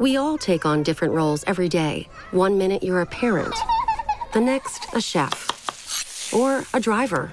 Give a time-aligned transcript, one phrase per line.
[0.00, 2.08] We all take on different roles every day.
[2.30, 3.52] One minute you're a parent,
[4.32, 7.32] the next, a chef, or a driver.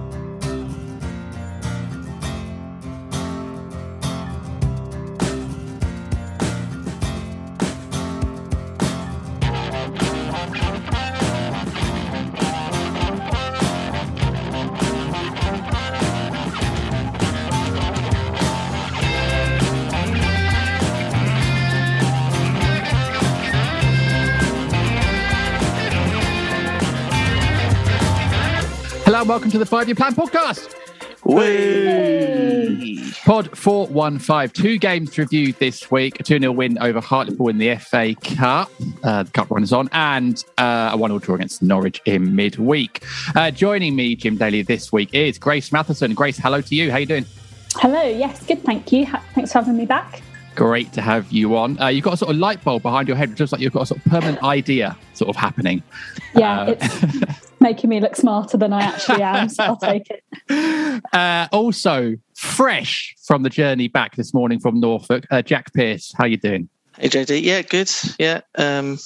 [29.21, 30.73] And welcome to the Five Year Plan podcast.
[33.23, 34.49] Pod 415.
[34.49, 36.19] Two games reviewed this week.
[36.19, 38.71] A 2 0 win over Hartlepool in the FA Cup.
[39.03, 39.89] Uh, the cup run is on.
[39.91, 43.03] And uh, a 1 0 draw against Norwich in midweek.
[43.35, 46.15] Uh, joining me, Jim Daly, this week is Grace Matheson.
[46.15, 46.89] Grace, hello to you.
[46.89, 47.25] How you doing?
[47.75, 48.01] Hello.
[48.01, 48.63] Yes, good.
[48.63, 49.05] Thank you.
[49.35, 50.23] Thanks for having me back.
[50.55, 51.79] Great to have you on.
[51.79, 53.71] Uh, you've got a sort of light bulb behind your head, which looks like you've
[53.73, 55.83] got a sort of permanent idea sort of happening.
[56.35, 59.47] Yeah, Uh, it's making me look smarter than I actually am.
[59.49, 60.23] So I'll take it.
[61.13, 66.13] Uh, also, fresh from the journey back this morning from Norfolk, uh, Jack Pierce.
[66.17, 66.69] How you doing?
[66.97, 67.89] Hey JD, yeah, good.
[68.19, 68.97] Yeah, um,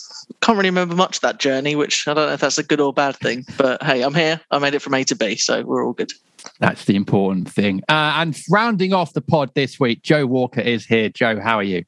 [0.41, 2.79] can't really remember much of that journey, which I don't know if that's a good
[2.79, 3.45] or bad thing.
[3.57, 4.41] But hey, I'm here.
[4.51, 6.11] I made it from A to B, so we're all good.
[6.59, 7.81] That's the important thing.
[7.87, 11.09] Uh, and rounding off the pod this week, Joe Walker is here.
[11.09, 11.85] Joe, how are you?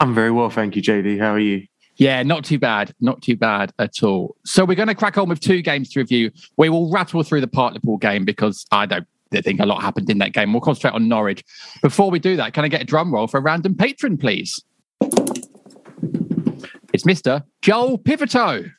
[0.00, 1.18] I'm very well, thank you, JD.
[1.18, 1.66] How are you?
[1.96, 2.94] Yeah, not too bad.
[3.00, 4.36] Not too bad at all.
[4.44, 6.30] So we're going to crack on with two games to review.
[6.56, 10.18] We will rattle through the Hartlepool game because I don't think a lot happened in
[10.18, 10.52] that game.
[10.52, 11.44] We'll concentrate on Norwich.
[11.82, 14.62] Before we do that, can I get a drum roll for a random patron, please?
[16.92, 17.42] It's Mr.
[17.62, 18.70] Joel Pivoto.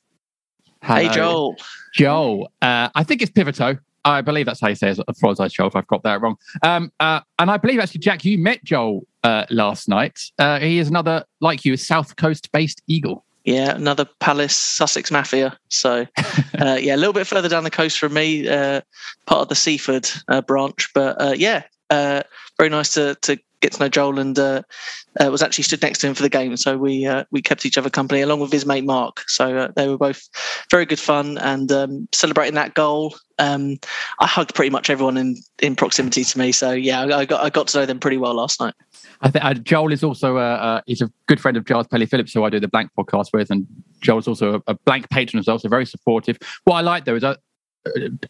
[0.83, 1.09] Hey.
[1.09, 1.55] Joel,
[1.93, 2.51] Joel.
[2.61, 3.79] Uh, I think it's Pivoto.
[4.05, 4.99] I believe that's how you say it.
[5.07, 6.37] as far as I Joel, if I've got that wrong.
[6.63, 10.31] Um, uh, and I believe actually, Jack, you met Joel uh, last night.
[10.39, 13.25] Uh, he is another, like you, a South Coast based Eagle.
[13.43, 15.57] yeah, another Palace Sussex Mafia.
[15.67, 16.05] So
[16.61, 18.81] uh, yeah, a little bit further down the coast from me, uh,
[19.25, 20.89] part of the Seaford uh, branch.
[20.93, 22.21] But uh, yeah, uh,
[22.57, 24.61] very nice to to get to know Joel, and uh,
[25.19, 27.65] uh, was actually stood next to him for the game, so we uh, we kept
[27.65, 29.23] each other company along with his mate Mark.
[29.27, 30.29] So uh, they were both
[30.71, 33.15] very good fun, and um, celebrating that goal.
[33.39, 33.77] Um,
[34.19, 36.51] I hugged pretty much everyone in, in proximity to me.
[36.51, 38.73] So yeah, I, I got I got to know them pretty well last night.
[39.21, 42.05] I think uh, Joel is also a, uh, he's a good friend of Giles Pelly
[42.05, 43.65] Phillips, who I do the Blank podcast with, and
[44.01, 46.37] Joel's also a, a Blank patron as well, so very supportive.
[46.65, 47.35] What I like though is uh,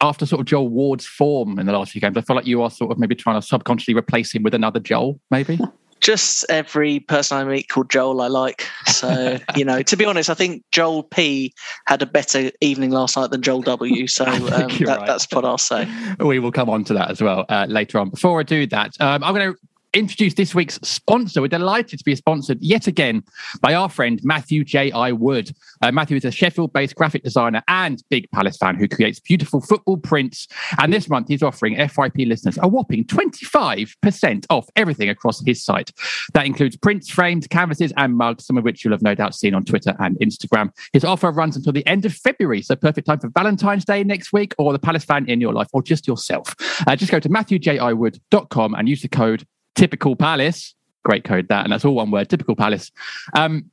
[0.02, 2.62] after sort of Joel Ward's form in the last few games, I feel like you
[2.62, 5.59] are sort of maybe trying to subconsciously replace him with another Joel, maybe.
[6.00, 8.68] just every person I meet called Joel I like.
[8.85, 11.53] So, you know, to be honest, I think Joel P
[11.85, 14.08] had a better evening last night than Joel W.
[14.08, 15.08] So um, that, right.
[15.08, 15.88] that's what I'll say.
[16.19, 18.09] we will come on to that as well uh, later on.
[18.09, 19.59] Before I do that, um, I'm going to
[19.97, 21.41] introduce this week's sponsor.
[21.41, 23.24] We're delighted to be sponsored yet again
[23.62, 24.91] by our friend Matthew J.
[24.91, 25.12] I.
[25.12, 25.52] Wood.
[25.81, 29.59] Uh, Matthew is a Sheffield based graphic designer and big Palace fan who creates beautiful
[29.59, 30.47] football prints.
[30.80, 35.91] And this month, he's offering FYP listeners a whopping 25% off everything across his site.
[36.34, 39.53] That includes prints, frames, canvases, and mugs, some of which you'll have no doubt seen
[39.53, 40.69] on Twitter and Instagram.
[40.94, 44.31] His offer runs until the end of February, so perfect time for Valentine's Day next
[44.31, 46.56] week or the Palace fan in your life or just yourself.
[46.85, 49.46] Uh, just go to matthewjiwood.com and use the code
[49.78, 50.76] typical palace.
[51.06, 52.91] Great code that and that's all one word typical palace.
[53.34, 53.72] Um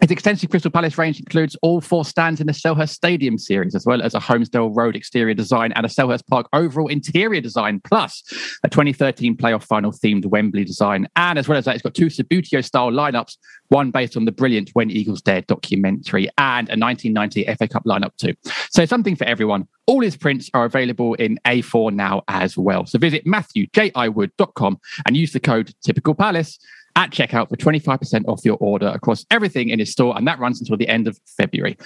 [0.00, 3.84] its extensive Crystal Palace range includes all four stands in the Selhurst Stadium series, as
[3.84, 8.22] well as a Holmesdale Road exterior design and a Selhurst Park overall interior design, plus
[8.64, 11.06] a 2013 playoff final themed Wembley design.
[11.16, 13.36] And as well as that, it's got two Subbuteo style lineups,
[13.68, 18.16] one based on the brilliant When Eagles Dare documentary, and a 1990 FA Cup lineup
[18.16, 18.34] too.
[18.70, 19.68] So something for everyone.
[19.86, 22.86] All his prints are available in A4 now as well.
[22.86, 26.58] So visit matthewjiwood.com and use the code Typical Palace
[26.96, 30.16] at checkout for 25% off your order across everything in his store.
[30.16, 31.76] And that runs until the end of February.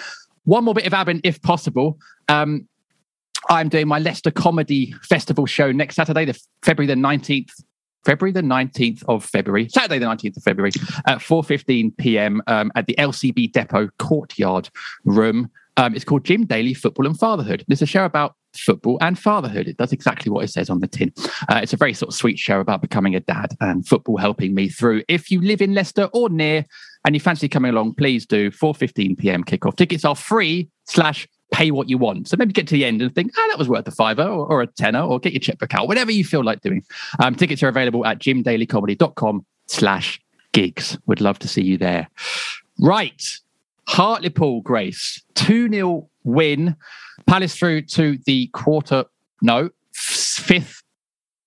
[0.44, 1.98] One more bit of admin, if possible.
[2.28, 2.68] Um,
[3.48, 7.50] I'm doing my Leicester Comedy Festival show next Saturday, the February the 19th.
[8.04, 10.70] February the 19th of February, Saturday the 19th of February
[11.06, 12.42] at 4.15 p.m.
[12.46, 14.68] Um, at the LCB Depot Courtyard
[15.04, 15.50] Room.
[15.78, 17.64] Um, it's called Jim Daly Football and Fatherhood.
[17.66, 19.68] It's a show about football and fatherhood.
[19.68, 21.12] It does exactly what it says on the tin.
[21.48, 24.54] Uh, it's a very sort of sweet show about becoming a dad and football helping
[24.54, 25.02] me through.
[25.08, 26.64] If you live in Leicester or near
[27.04, 29.44] and you fancy coming along, please do 4.15 p.m.
[29.44, 29.76] kickoff.
[29.76, 32.28] Tickets are free slash pay what you want.
[32.28, 34.24] So maybe get to the end and think, ah, oh, that was worth a fiver
[34.24, 36.82] or, or, a tenner or get your checkbook out, whatever you feel like doing.
[37.22, 40.20] Um, tickets are available at jimdalycomedy.com slash
[40.52, 40.98] gigs.
[41.06, 42.08] Would love to see you there.
[42.80, 43.22] Right.
[43.86, 46.76] Hartlepool, Grace, 2 0 win.
[47.26, 49.04] Palace through to the quarter,
[49.42, 50.82] no, fifth,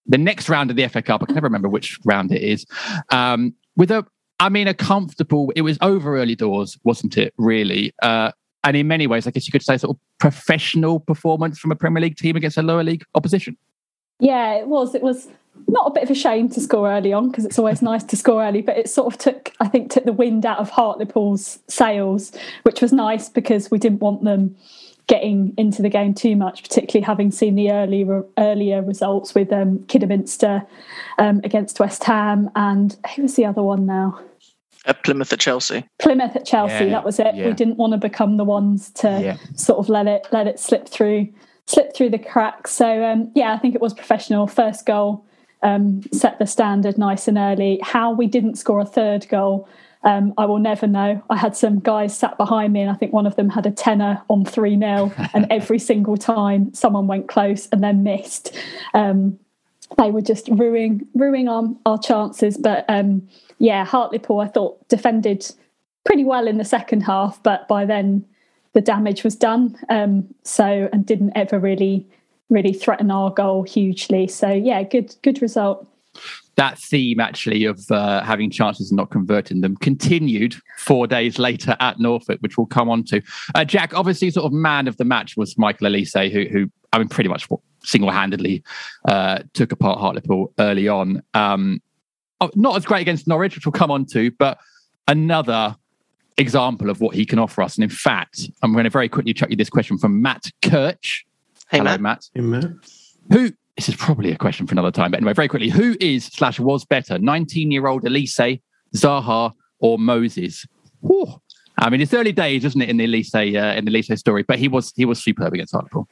[0.06, 1.22] the next round of the FA Cup.
[1.22, 2.66] I can never remember which round it is.
[3.12, 4.06] Um, with a,
[4.40, 7.94] I mean, a comfortable, it was over early doors, wasn't it, really?
[8.02, 8.32] Uh,
[8.64, 11.76] and in many ways, I guess you could say, sort of professional performance from a
[11.76, 13.58] Premier League team against a lower league opposition.
[14.20, 14.96] Yeah, it was.
[14.96, 15.28] It was
[15.68, 18.16] not a bit of a shame to score early on because it's always nice to
[18.16, 21.60] score early, but it sort of took, I think, took the wind out of Hartlepool's
[21.68, 22.32] sails,
[22.64, 24.56] which was nice because we didn't want them
[25.08, 28.06] getting into the game too much, particularly having seen the early
[28.38, 30.66] earlier results with um, Kidderminster
[31.18, 34.20] um, against West Ham and who was the other one now?
[34.86, 35.84] Uh, Plymouth at Chelsea.
[36.00, 36.86] Plymouth at Chelsea.
[36.86, 37.36] Yeah, that was it.
[37.36, 37.48] Yeah.
[37.48, 39.38] We didn't want to become the ones to yeah.
[39.56, 41.28] sort of let it let it slip through
[41.66, 42.72] slip through the cracks.
[42.72, 44.48] So um, yeah, I think it was professional.
[44.48, 45.26] First goal
[45.64, 47.80] um, set the standard nice and early.
[47.84, 49.68] How we didn't score a third goal,
[50.04, 51.22] um, I will never know.
[51.30, 53.72] I had some guys sat behind me, and I think one of them had a
[53.72, 58.56] tenner on 3 0, and every single time someone went close and then missed.
[58.94, 59.40] Um,
[59.98, 62.58] they were just ruining ruining our, our chances.
[62.58, 63.28] But um,
[63.60, 65.50] yeah, Hartlepool, I thought defended
[66.06, 68.26] pretty well in the second half, but by then
[68.74, 69.78] the damage was done.
[69.90, 72.06] Um, so and didn't ever really
[72.50, 74.28] really threaten our goal hugely.
[74.28, 75.88] So yeah, good good result.
[76.58, 81.78] That theme actually of uh, having chances and not converting them continued four days later
[81.80, 83.22] at Norfolk, which we'll come on to.
[83.56, 86.98] Uh, Jack, obviously, sort of man of the match was Michael Olise, who, who I
[86.98, 87.48] mean, pretty much
[87.84, 88.64] single-handedly
[89.08, 91.22] uh, took apart Hartlepool early on.
[91.34, 91.82] Um,
[92.42, 94.58] oh, not as great against Norwich, which we'll come on to, but
[95.08, 95.76] another
[96.38, 97.76] example of what he can offer us.
[97.76, 101.24] And in fact, I'm going to very quickly chuck you this question from Matt Kirch,
[101.70, 102.02] Hey, Hello, Matt.
[102.02, 102.30] Matt.
[102.34, 102.66] Hey, Matt.
[103.32, 106.26] Who, this is probably a question for another time, but anyway, very quickly, who is
[106.26, 108.60] slash was better, 19 year old Olise,
[108.96, 110.66] Zaha, or Moses?
[111.02, 111.40] Whew.
[111.78, 114.44] I mean, it's early days, isn't it, in the Olise uh, in the Olise story?
[114.44, 116.08] But he was he was superb against Hartlepool.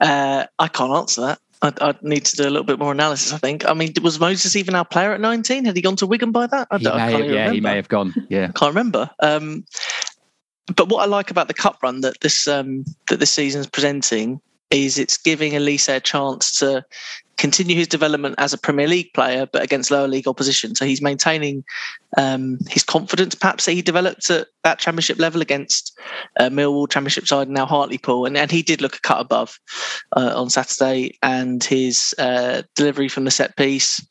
[0.00, 1.40] Uh, I can't answer that.
[1.60, 3.32] I'd, I'd, need to do a little bit more analysis.
[3.32, 3.68] I think.
[3.68, 5.64] I mean, was Moses even our player at 19?
[5.64, 6.68] Had he gone to Wigan by that?
[6.70, 7.52] I, he may have, yeah, remember.
[7.54, 8.14] he may have gone.
[8.28, 9.10] Yeah, can't remember.
[9.20, 9.64] Um,
[10.76, 13.66] but what I like about the cup run that this um, that this season is
[13.66, 14.40] presenting
[14.70, 16.84] is it's giving Olise a chance to
[17.38, 20.74] continue his development as a Premier League player, but against lower league opposition.
[20.74, 21.64] So he's maintaining
[22.16, 25.96] um, his confidence, perhaps that he developed at that Championship level against
[26.40, 29.58] uh, Millwall Championship side and now Hartlepool, and, and he did look a cut above
[30.16, 34.04] uh, on Saturday, and his uh, delivery from the set piece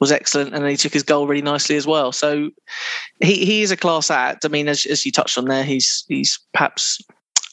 [0.00, 2.10] was excellent, and he took his goal really nicely as well.
[2.10, 2.50] So
[3.20, 4.44] he he is a class act.
[4.44, 7.02] I mean, as, as you touched on there, he's he's perhaps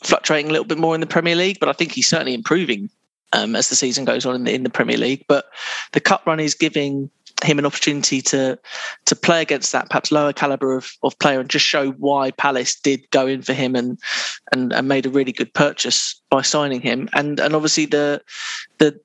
[0.04, 2.90] fluctuating a little bit more in the Premier League, but I think he's certainly improving
[3.34, 5.26] um, as the season goes on in the, in the Premier League.
[5.28, 5.46] But
[5.92, 7.10] the cup run is giving
[7.44, 8.58] him an opportunity to
[9.06, 12.80] to play against that perhaps lower caliber of, of player and just show why Palace
[12.80, 14.00] did go in for him and,
[14.54, 17.10] and and made a really good purchase by signing him.
[17.14, 18.22] And and obviously the
[18.78, 19.00] the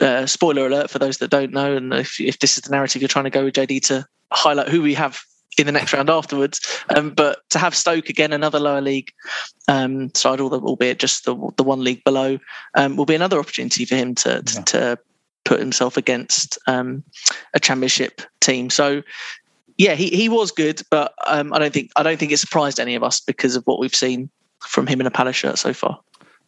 [0.00, 3.02] uh, spoiler alert for those that don't know, and if if this is the narrative
[3.02, 5.22] you're trying to go with JD to highlight who we have
[5.58, 6.60] in the next round afterwards.
[6.94, 9.12] Um, but to have Stoke again, another lower league
[9.68, 12.38] um, side, albeit just the the one league below,
[12.74, 14.62] um, will be another opportunity for him to to, yeah.
[14.62, 14.98] to
[15.44, 17.02] put himself against um,
[17.54, 18.70] a championship team.
[18.70, 19.02] So.
[19.80, 22.80] Yeah, he, he was good, but um, I don't think I don't think it surprised
[22.80, 25.72] any of us because of what we've seen from him in a Palace shirt so
[25.72, 26.00] far.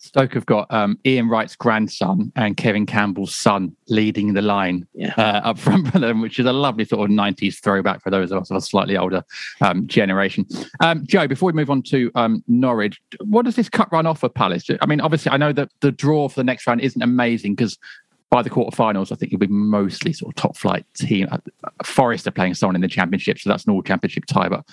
[0.03, 5.13] Stoke have got um, Ian Wright's grandson and Kevin Campbell's son leading the line yeah.
[5.19, 8.33] uh, up front for them, which is a lovely sort of 90s throwback for those
[8.33, 9.23] of us of a slightly older
[9.61, 10.47] um, generation.
[10.81, 14.31] Um, Joe, before we move on to um, Norwich, what does this cut run offer
[14.31, 14.65] Palace?
[14.81, 17.79] I mean, obviously, I know that the draw for the next round isn't amazing because
[18.31, 21.29] by the quarterfinals, I think you'll be mostly sort of top flight team.
[21.31, 21.39] Uh,
[21.85, 24.49] Forest are playing someone in the championship, so that's an all championship tie.
[24.49, 24.65] But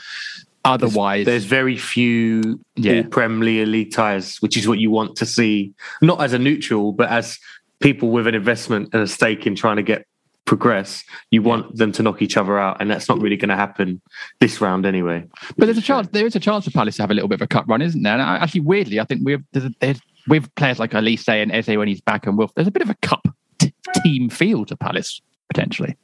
[0.66, 3.04] Otherwise, there's, there's very few yeah.
[3.10, 7.10] Premier League ties, which is what you want to see, not as a neutral, but
[7.10, 7.40] as
[7.80, 10.06] people with an investment and a stake in trying to get
[10.46, 13.56] progress, you want them to knock each other out, and that's not really going to
[13.56, 14.02] happen
[14.40, 15.24] this round anyway.
[15.58, 16.08] But there's a chance.
[16.12, 17.82] There is a chance for Palace to have a little bit of a cup run,
[17.82, 18.14] isn't there?
[18.14, 22.02] And actually, weirdly, I think we've there's, with players like Olise and Eze when he's
[22.02, 23.28] back and Wilf, there's a bit of a cup
[23.60, 23.74] t-
[24.04, 25.96] team feel to Palace potentially.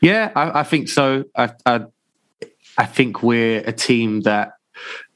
[0.00, 1.24] Yeah, I, I think so.
[1.36, 1.84] I, I,
[2.78, 4.52] I think we're a team that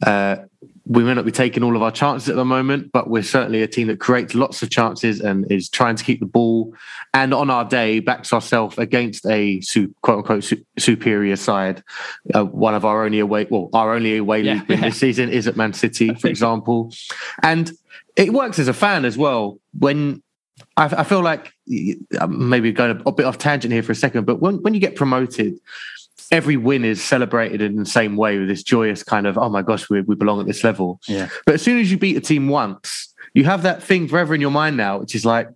[0.05, 0.37] uh,
[0.85, 3.63] we may not be taking all of our chances at the moment, but we're certainly
[3.63, 6.75] a team that creates lots of chances and is trying to keep the ball.
[7.15, 9.63] And on our day, backs ourselves against a
[10.03, 11.85] quote unquote su- superior side.
[12.35, 14.77] Uh, one of our only away, well, our only away yeah, league yeah.
[14.81, 16.93] this season is at Man City, for example.
[17.45, 17.71] And
[18.17, 19.59] it works as a fan as well.
[19.79, 20.21] When
[20.77, 21.53] I, I feel like
[22.29, 24.97] maybe going a bit off tangent here for a second, but when, when you get
[24.97, 25.59] promoted,
[26.31, 29.63] every win is celebrated in the same way with this joyous kind of, oh my
[29.63, 31.01] gosh, we, we belong at this level.
[31.09, 31.29] Yeah.
[31.47, 34.41] But as soon as you beat a team once, you have that thing forever in
[34.41, 35.49] your mind now, which is like,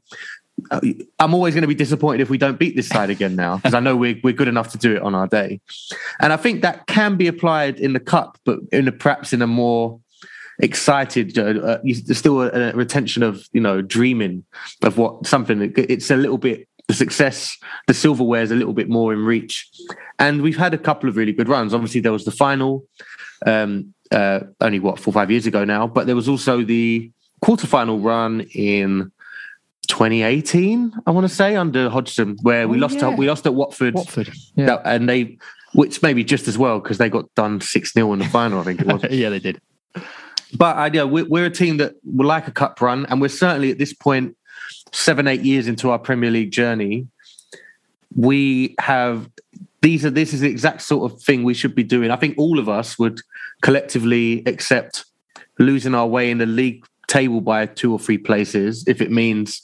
[0.71, 0.81] uh,
[1.19, 3.75] I'm always going to be disappointed if we don't beat this side again now, because
[3.75, 5.61] I know we're, we're good enough to do it on our day.
[6.21, 9.43] And I think that can be applied in the cup, but in a, perhaps in
[9.43, 10.01] a more
[10.59, 14.45] excited, uh, uh, there's still a, a, retention of, you know, dreaming
[14.83, 18.89] of what something, it's a little bit the success, the silverware is a little bit
[18.89, 19.69] more in reach.
[20.19, 21.75] And we've had a couple of really good runs.
[21.75, 22.85] Obviously, there was the final,
[23.45, 27.11] um, uh, only what, four or five years ago now, but there was also the
[27.43, 29.11] quarterfinal run in
[29.89, 32.97] 2018, I want to say, under Hodgson, where we oh, lost.
[32.97, 33.15] Yeah.
[33.15, 33.95] we lost at Watford.
[33.95, 34.81] Watford, yeah.
[34.85, 35.39] and they,
[35.75, 38.61] which maybe just as well because they got done six 0 in the final.
[38.61, 39.05] I think it was.
[39.11, 39.61] yeah, they did.
[40.57, 43.29] But I, yeah, we're, we're a team that would like a cup run, and we're
[43.29, 44.37] certainly at this point
[44.97, 47.07] seven, eight years into our Premier League journey,
[48.17, 49.29] we have
[49.83, 52.11] these are this is the exact sort of thing we should be doing.
[52.11, 53.21] I think all of us would
[53.61, 55.05] collectively accept
[55.59, 59.63] losing our way in the league table by two or three places if it means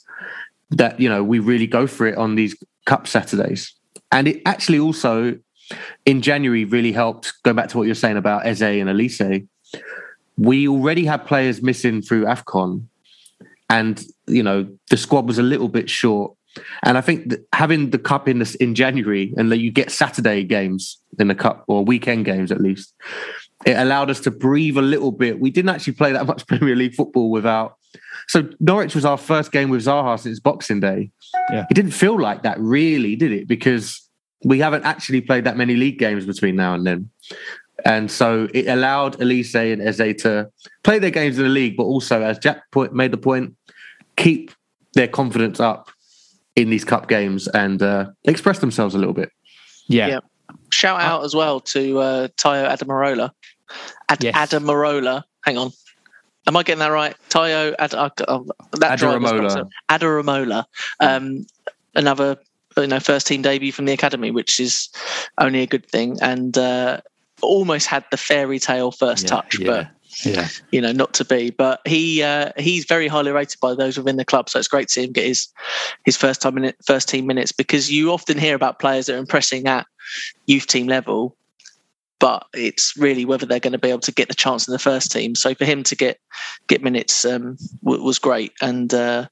[0.69, 3.73] that you know we really go for it on these cup Saturdays.
[4.11, 5.37] And it actually also
[6.05, 7.33] in January really helped.
[7.43, 9.47] Going back to what you're saying about Eze and Olise,
[10.37, 12.85] we already had players missing through Afcon
[13.73, 16.31] and you know the squad was a little bit short.
[16.83, 20.43] And I think having the cup in this in January and that you get Saturday
[20.43, 22.93] games in the cup or weekend games at least,
[23.65, 25.39] it allowed us to breathe a little bit.
[25.39, 27.77] We didn't actually play that much Premier League football without.
[28.27, 31.11] So Norwich was our first game with Zaha since Boxing Day.
[31.51, 31.65] Yeah.
[31.69, 33.47] It didn't feel like that really, did it?
[33.47, 34.07] Because
[34.45, 37.09] we haven't actually played that many league games between now and then.
[37.85, 40.49] And so it allowed Olise and Eze to
[40.83, 43.55] play their games in the league, but also, as Jack made the point,
[44.15, 44.51] keep
[44.93, 45.89] their confidence up
[46.55, 49.31] in these cup games and uh, express themselves a little bit.
[49.87, 50.07] Yeah.
[50.07, 50.19] yeah.
[50.71, 53.31] Shout out uh, as well to uh, Tayo Adamarola.
[54.09, 54.35] Ad- yes.
[54.35, 55.23] Adamarola.
[55.43, 55.71] Hang on.
[56.45, 57.15] Am I getting that right?
[57.29, 58.39] Tayo Ad- uh, uh,
[58.73, 59.69] that Adaramola.
[59.89, 60.65] Adaramola.
[60.99, 61.45] Um,
[61.95, 62.37] another
[62.77, 64.89] you know first team debut from the academy, which is
[65.37, 67.01] only a good thing, and uh,
[67.41, 69.67] almost had the fairy tale first yeah, touch, yeah.
[69.67, 69.87] but
[70.23, 71.49] yeah, you know, not to be.
[71.49, 74.87] But he uh, he's very highly rated by those within the club, so it's great
[74.87, 75.47] to see him get his
[76.05, 79.19] his first time minute, first team minutes because you often hear about players that are
[79.19, 79.87] impressing at
[80.45, 81.35] youth team level,
[82.19, 84.79] but it's really whether they're going to be able to get the chance in the
[84.79, 85.35] first team.
[85.35, 86.19] So for him to get
[86.67, 88.93] get minutes um, w- was great and.
[88.93, 89.27] Uh,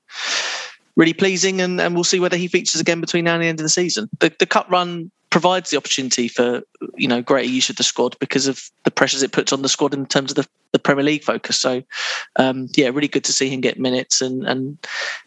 [0.97, 3.59] really pleasing, and, and we'll see whether he features again between now and the end
[3.59, 4.09] of the season.
[4.19, 6.61] The, the cut run provides the opportunity for
[6.95, 9.69] you know greater use of the squad because of the pressures it puts on the
[9.69, 11.57] squad in terms of the, the Premier League focus.
[11.57, 11.81] So
[12.35, 14.77] um, yeah, really good to see him get minutes and and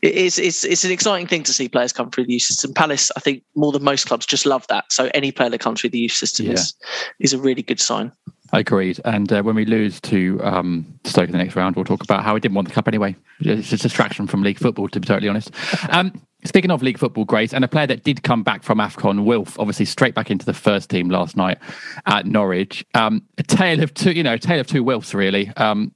[0.03, 2.73] it's it's it's an exciting thing to see players come through the youth system.
[2.75, 4.93] Palace, I think, more than most clubs, just love that.
[4.93, 6.53] So any player that comes through the youth system yeah.
[6.53, 6.75] is
[7.19, 8.13] is a really good sign.
[8.55, 9.01] I agreed.
[9.05, 12.23] And uh, when we lose to um, Stoke in the next round, we'll talk about
[12.23, 13.17] how we didn't want the cup anyway.
[13.41, 15.51] It's a distraction from league football, to be totally honest.
[15.91, 19.25] Um, Speaking of league football, Grace, and a player that did come back from AFCON,
[19.25, 21.57] Wilf, obviously straight back into the first team last night
[22.05, 22.85] at Norwich.
[22.93, 25.49] Um, a tale of two, you know, a tale of two Wilfs, really.
[25.57, 25.95] Um,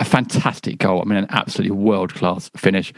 [0.00, 1.00] a fantastic goal.
[1.00, 2.92] I mean, an absolutely world class finish.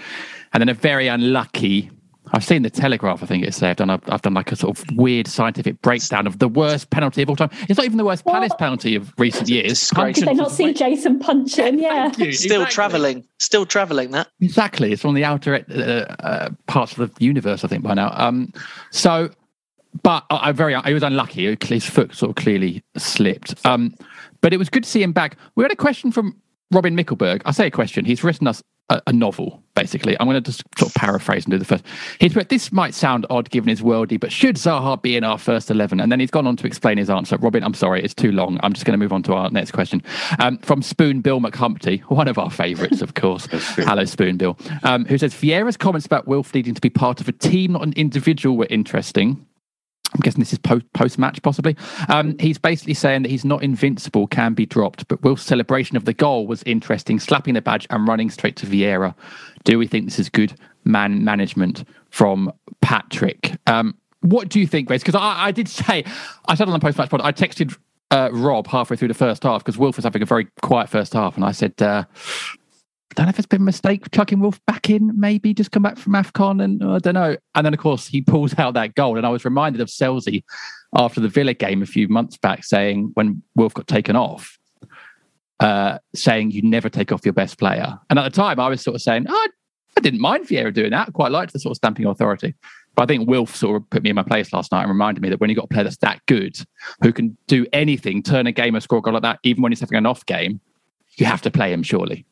[0.55, 1.91] And then a very unlucky
[2.31, 3.23] I've seen the Telegraph.
[3.23, 3.71] I think it's there.
[3.71, 3.91] I've done.
[3.91, 7.29] A, I've done like a sort of weird scientific breakdown of the worst penalty of
[7.29, 7.51] all time.
[7.69, 8.35] It's not even the worst what?
[8.35, 9.91] Palace penalty of recent years.
[9.91, 11.79] Did they not see Jason Puncheon?
[11.79, 12.67] Yeah, still exactly.
[12.67, 13.25] travelling.
[13.39, 14.13] Still travelling.
[14.13, 14.93] That exactly.
[14.93, 15.81] It's on the outer uh,
[16.25, 17.65] uh, parts of the universe.
[17.65, 18.13] I think by now.
[18.17, 18.53] Um,
[18.91, 19.31] so,
[20.03, 20.75] but I, I very.
[20.75, 21.57] I was unlucky.
[21.61, 23.55] His foot sort of clearly slipped.
[23.67, 23.95] Um,
[24.41, 25.37] but it was good to see him back.
[25.57, 27.43] We had a question from Robin Mickelberg.
[27.45, 28.05] I say a question.
[28.05, 30.19] He's written us a, a, novel, basically.
[30.19, 31.85] I'm going to just sort of paraphrase and do the first.
[32.21, 35.39] He's put, this might sound odd given his worldie, but should Zaha be in our
[35.39, 36.01] first 11?
[36.01, 37.37] And then he's gone on to explain his answer.
[37.39, 38.59] Robin, I'm sorry, it's too long.
[38.63, 40.03] I'm just going to move on to our next question.
[40.39, 43.47] Um, from Spoon Bill McHumpty, one of our favourites, of course.
[43.77, 47.29] Hello, Spoon Bill, um, who says Vieira's comments about Wilf needing to be part of
[47.29, 49.47] a team, not an individual, were interesting.
[50.15, 51.77] I'm guessing this is post match, possibly.
[52.09, 56.05] Um, he's basically saying that he's not invincible, can be dropped, but Wilf's celebration of
[56.05, 59.15] the goal was interesting, slapping the badge and running straight to Vieira.
[59.65, 60.55] Do we think this is good
[60.85, 63.57] man management from Patrick?
[63.67, 65.03] Um, what do you think, Grace?
[65.03, 66.05] Because I, I, did say,
[66.47, 67.77] I said on the post match pod, I texted
[68.11, 71.15] uh, Rob halfway through the first half because Wilf was having a very quiet first
[71.15, 72.05] half, and I said, uh,
[73.13, 75.83] I don't know if it's been a mistake chucking Wolf back in, maybe just come
[75.83, 77.37] back from AFCON and I don't know.
[77.55, 79.19] And then, of course, he pulls out that goal.
[79.19, 80.45] And I was reminded of Selzy
[80.97, 84.59] after the Villa game a few months back saying, when Wolf got taken off,
[85.61, 87.99] uh, saying you never take off your best player.
[88.09, 89.49] And at the time, I was sort of saying, oh,
[89.97, 91.09] I didn't mind Vieira doing that.
[91.09, 92.55] I quite liked the sort of stamping authority.
[92.95, 95.23] But I think Wilf sort of put me in my place last night and reminded
[95.23, 96.57] me that when you got a player that's that good,
[97.03, 99.71] who can do anything, turn a game or score a goal like that, even when
[99.71, 100.61] he's having an off game,
[101.17, 102.25] you have to play him, surely.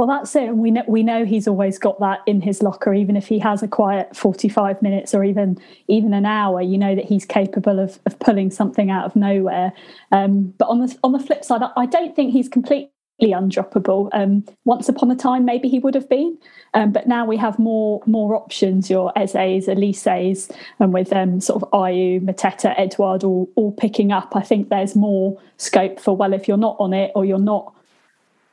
[0.00, 0.56] Well, that's it.
[0.56, 3.62] We know we know he's always got that in his locker, even if he has
[3.62, 6.62] a quiet forty-five minutes or even even an hour.
[6.62, 9.74] You know that he's capable of, of pulling something out of nowhere.
[10.10, 12.88] Um, but on the on the flip side, I don't think he's completely
[13.20, 14.08] undroppable.
[14.14, 16.38] Um, once upon a time, maybe he would have been,
[16.72, 18.88] um, but now we have more more options.
[18.88, 24.32] Your Eze's, Olise's, and with um, sort of Ayew, Mateta, Edouard all all picking up.
[24.34, 27.74] I think there's more scope for well, if you're not on it or you're not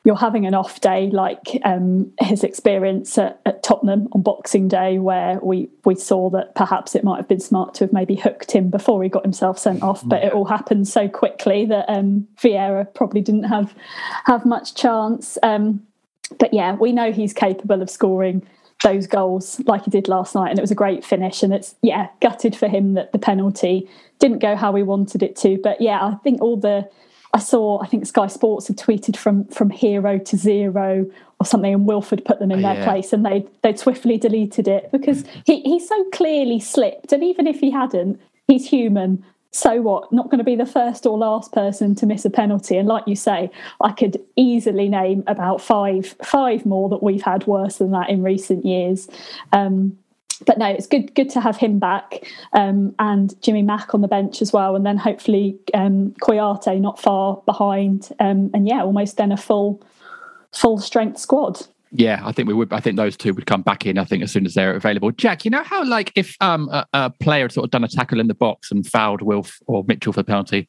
[0.07, 4.99] you're having an off day like um, his experience at, at, Tottenham on Boxing Day,
[4.99, 8.53] where we we saw that perhaps it might have been smart to have maybe hooked
[8.53, 12.25] him before he got himself sent off, but it all happened so quickly that um,
[12.37, 13.75] Vieira probably didn't have
[14.23, 15.37] have much chance.
[15.43, 15.85] Um,
[16.39, 18.47] but yeah, we know he's capable of scoring
[18.83, 21.43] those goals like he did last night, and it was a great finish.
[21.43, 25.35] And it's yeah, gutted for him that the penalty didn't go how we wanted it
[25.37, 25.59] to.
[25.61, 26.89] But yeah, I think all the
[27.37, 31.05] I saw, I think Sky Sports had tweeted from from hero to zero
[31.39, 32.83] or something, and Wilfried put them in oh, their yeah.
[32.83, 37.45] place, and they they swiftly deleted it because he he so clearly slipped, and even
[37.45, 39.23] if he hadn't, he's human.
[39.51, 40.11] So what?
[40.11, 43.07] Not going to be the first or last person to miss a penalty, and like
[43.07, 43.51] you say,
[43.81, 48.23] I could easily name about five five more that we've had worse than that in
[48.23, 49.07] recent years.
[49.53, 49.95] Um,
[50.45, 54.07] but no, it's good good to have him back um, and Jimmy Mack on the
[54.07, 59.17] bench as well, and then hopefully um, Kouyaté not far behind, um, and yeah, almost
[59.17, 59.81] then a full
[60.51, 61.65] full strength squad.
[61.91, 62.73] Yeah, I think we would.
[62.73, 63.97] I think those two would come back in.
[63.97, 65.11] I think as soon as they're available.
[65.11, 67.87] Jack, you know how like if um, a, a player had sort of done a
[67.87, 70.67] tackle in the box and fouled Wilf or Mitchell for the penalty,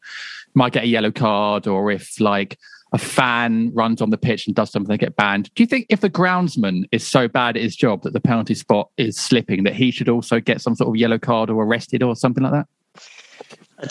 [0.54, 2.58] might get a yellow card, or if like
[2.92, 5.52] a fan runs on the pitch and does something, they get banned.
[5.54, 8.54] Do you think if the groundsman is so bad at his job that the penalty
[8.54, 12.02] spot is slipping, that he should also get some sort of yellow card or arrested
[12.02, 12.66] or something like that?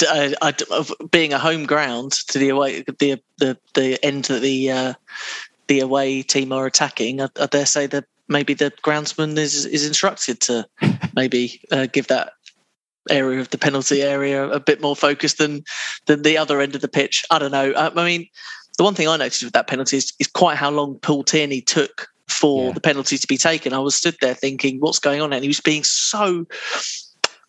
[0.09, 4.41] I, I, I, being a home ground to the away, the the the end that
[4.41, 4.93] the uh,
[5.67, 10.41] the away team are attacking, I, dare say that maybe the groundsman is is instructed
[10.41, 10.67] to
[11.15, 12.33] maybe uh, give that
[13.09, 15.63] area of the penalty area a bit more focus than
[16.05, 17.23] than the other end of the pitch.
[17.31, 17.73] I don't know.
[17.75, 18.27] I mean,
[18.77, 21.61] the one thing I noticed with that penalty is, is quite how long Paul Tierney
[21.61, 22.73] took for yeah.
[22.73, 23.73] the penalty to be taken.
[23.73, 25.33] I was stood there thinking, what's going on?
[25.33, 26.45] And he was being so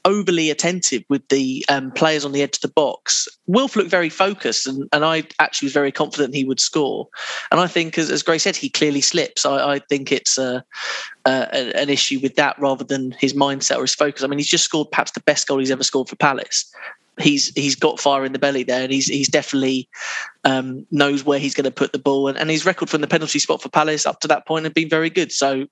[0.04, 3.28] overly attentive with the um, players on the edge of the box.
[3.46, 7.08] Wilf looked very focused, and, and I actually was very confident he would score.
[7.50, 9.44] And I think, as, as Grace said, he clearly slips.
[9.44, 10.64] I, I think it's a,
[11.26, 14.22] an issue with that rather than his mindset or his focus.
[14.22, 16.72] I mean, he's just scored perhaps the best goal he's ever scored for Palace
[17.20, 19.88] he's he's got fire in the belly there, and he's he's definitely
[20.44, 23.06] um, knows where he's going to put the ball, and, and his record from the
[23.06, 25.32] penalty spot for Palace up to that point had been very good.
[25.32, 25.66] So,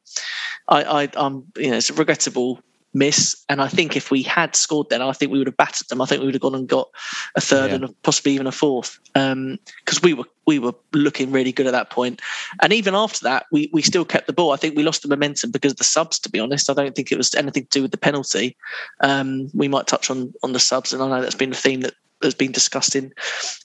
[0.68, 2.61] I, I I'm you know it's regrettable
[2.96, 3.44] miss.
[3.48, 6.00] And I think if we had scored then, I think we would have battered them.
[6.00, 6.88] I think we would have gone and got
[7.35, 7.76] a third yeah.
[7.76, 9.59] and possibly even a fourth because um,
[10.02, 12.22] we were we were looking really good at that point.
[12.62, 14.52] And even after that, we we still kept the ball.
[14.52, 16.18] I think we lost the momentum because of the subs.
[16.20, 18.56] To be honest, I don't think it was anything to do with the penalty.
[19.00, 21.82] Um, we might touch on on the subs, and I know that's been a theme
[21.82, 23.12] that has been discussed in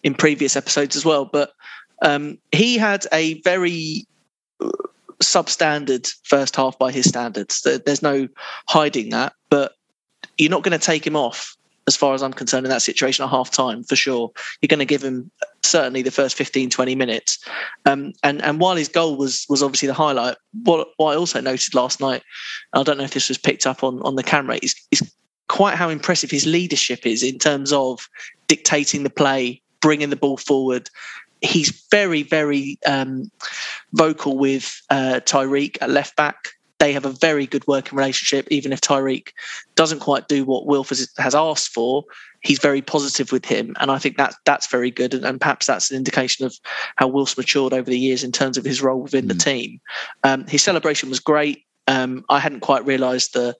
[0.03, 1.25] in previous episodes as well.
[1.25, 1.53] But
[2.01, 4.05] um, he had a very
[5.21, 7.61] substandard first half by his standards.
[7.61, 8.27] There's no
[8.67, 9.73] hiding that, but
[10.37, 11.55] you're not going to take him off
[11.87, 14.31] as far as I'm concerned in that situation at half time for sure.
[14.61, 15.31] You're going to give him
[15.63, 17.43] certainly the first 15, 20 minutes.
[17.85, 21.41] Um, and, and while his goal was was obviously the highlight, what, what I also
[21.41, 22.23] noted last night,
[22.73, 25.01] I don't know if this was picked up on, on the camera, is, is
[25.47, 28.07] quite how impressive his leadership is in terms of
[28.47, 30.89] dictating the play, bringing the ball forward,
[31.41, 33.31] he's very, very um,
[33.93, 36.49] vocal with uh, Tyrick at left back.
[36.79, 39.29] They have a very good working relationship, even if Tyrick
[39.75, 42.03] doesn't quite do what Wilf has, has asked for.
[42.41, 45.13] He's very positive with him, and I think that that's very good.
[45.13, 46.59] And, and perhaps that's an indication of
[46.95, 49.29] how Wilf's matured over the years in terms of his role within mm.
[49.29, 49.79] the team.
[50.23, 51.65] Um, his celebration was great.
[51.87, 53.55] Um, I hadn't quite realised the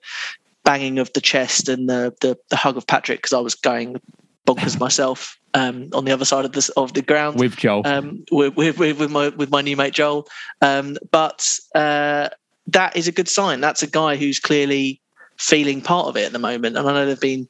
[0.64, 4.02] banging of the chest and the the, the hug of Patrick because I was going
[4.48, 8.24] bonkers myself um, on the other side of the of the ground with Joel, um,
[8.32, 10.28] with, with, with my with my new mate Joel.
[10.62, 12.30] Um, but uh,
[12.68, 13.62] that is a good sign.
[13.62, 15.02] That's a guy who's clearly
[15.38, 16.78] feeling part of it at the moment.
[16.78, 17.48] And I know there've been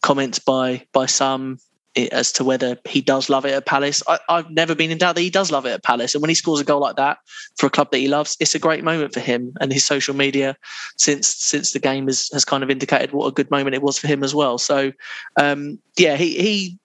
[0.00, 1.58] comments by by some
[1.96, 4.02] as to whether he does love it at Palace.
[4.08, 6.14] I, have never been in doubt that he does love it at Palace.
[6.14, 7.18] And when he scores a goal like that
[7.56, 9.54] for a club that he loves, it's a great moment for him.
[9.60, 10.56] And his social media
[10.96, 13.98] since since the game has, has kind of indicated what a good moment it was
[13.98, 14.58] for him as well.
[14.58, 14.92] So
[15.36, 16.78] um, yeah, he he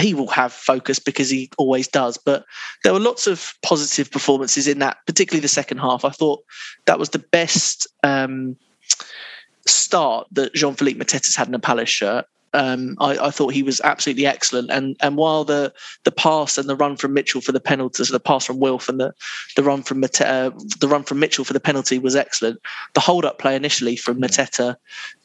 [0.00, 2.16] he will have focus because he always does.
[2.16, 2.44] But
[2.84, 6.04] there were lots of positive performances in that, particularly the second half.
[6.04, 6.44] I thought
[6.86, 8.56] that was the best um,
[9.66, 12.26] start that Jean Philippe Mateta's had in a Palace shirt.
[12.54, 14.70] Um, I, I, thought he was absolutely excellent.
[14.70, 15.72] And and while the
[16.04, 18.88] the pass and the run from Mitchell for the penalty, so the pass from Wilf
[18.88, 19.14] and the
[19.56, 22.60] the run from Mateta, uh, the run from Mitchell for the penalty was excellent.
[22.94, 24.76] The hold up play initially from Mateta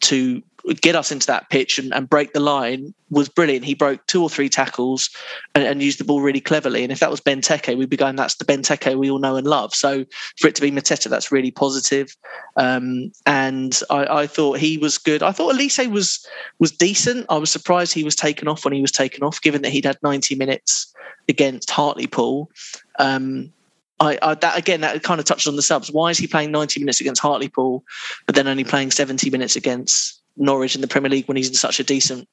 [0.01, 0.41] to
[0.75, 3.63] get us into that pitch and, and, break the line was brilliant.
[3.63, 5.10] He broke two or three tackles
[5.56, 6.84] and, and, used the ball really cleverly.
[6.84, 9.47] And if that was Benteke, we'd be going, that's the Benteke we all know and
[9.47, 9.73] love.
[9.73, 10.06] So
[10.38, 12.15] for it to be Mateta, that's really positive.
[12.58, 15.23] Um, and I, I, thought he was good.
[15.23, 16.25] I thought Olise was
[16.60, 17.25] was decent.
[17.30, 19.86] I was surprised he was taken off when he was taken off, given that he'd
[19.86, 20.93] had 90 minutes
[21.30, 22.49] against Hartlepool.
[22.99, 23.51] Um,
[23.99, 25.91] I, I, that again that kind of touches on the subs.
[25.91, 27.84] Why is he playing 90 minutes against Hartlepool,
[28.25, 31.56] but then only playing 70 minutes against Norwich in the Premier League when he's in
[31.56, 32.28] such a decent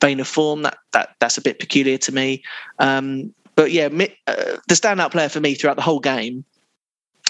[0.00, 0.62] vein of form.
[0.62, 2.42] That that that's a bit peculiar to me.
[2.78, 6.44] Um, but yeah, uh, the standout player for me throughout the whole game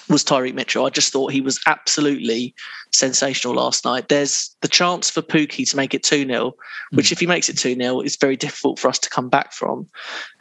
[0.09, 0.87] was Tyrick Mitchell.
[0.87, 2.55] I just thought he was absolutely
[2.93, 4.09] sensational last night.
[4.09, 6.55] There's the chance for Pukki to make it 2 0,
[6.91, 7.13] which, mm.
[7.13, 9.87] if he makes it 2 0, is very difficult for us to come back from.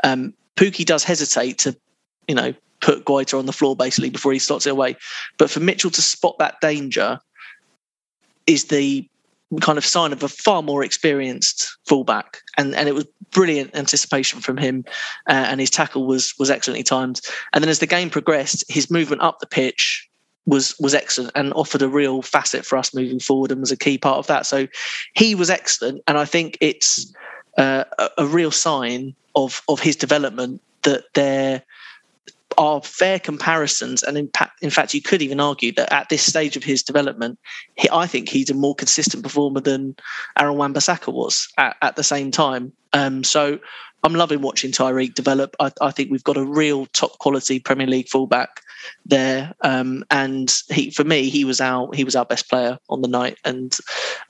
[0.03, 1.77] Um, Pukki does hesitate to,
[2.27, 4.95] you know, put Guaita on the floor basically before he starts it away.
[5.37, 7.19] But for Mitchell to spot that danger
[8.47, 9.07] is the
[9.61, 14.39] kind of sign of a far more experienced fullback, and and it was brilliant anticipation
[14.39, 14.83] from him,
[15.27, 17.21] uh, and his tackle was was excellently timed.
[17.53, 20.07] And then as the game progressed, his movement up the pitch
[20.45, 23.77] was was excellent and offered a real facet for us moving forward, and was a
[23.77, 24.45] key part of that.
[24.45, 24.67] So
[25.15, 27.13] he was excellent, and I think it's
[27.57, 31.63] uh, a, a real sign of of his development that they're
[32.59, 34.29] are fair comparisons, and in,
[34.61, 37.39] in, fact, you could even argue that at this stage of his development,
[37.75, 39.95] he, I think he's a more consistent performer than
[40.37, 42.73] Aaron Wan-Bissaka was at, at, the same time.
[42.91, 43.59] Um, so
[44.03, 45.55] I'm loving watching Tyrick develop.
[45.61, 48.61] I, I, think we've got a real top quality Premier League fullback
[49.05, 53.01] there, um, and he, for me, he was our he was our best player on
[53.01, 53.37] the night.
[53.45, 53.75] And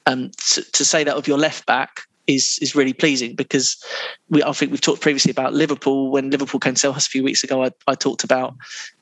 [0.06, 3.84] um, to, to say that of your left back, is is really pleasing because
[4.30, 7.24] we I think we've talked previously about Liverpool when Liverpool came to us a few
[7.24, 7.66] weeks ago.
[7.66, 8.56] I, I talked about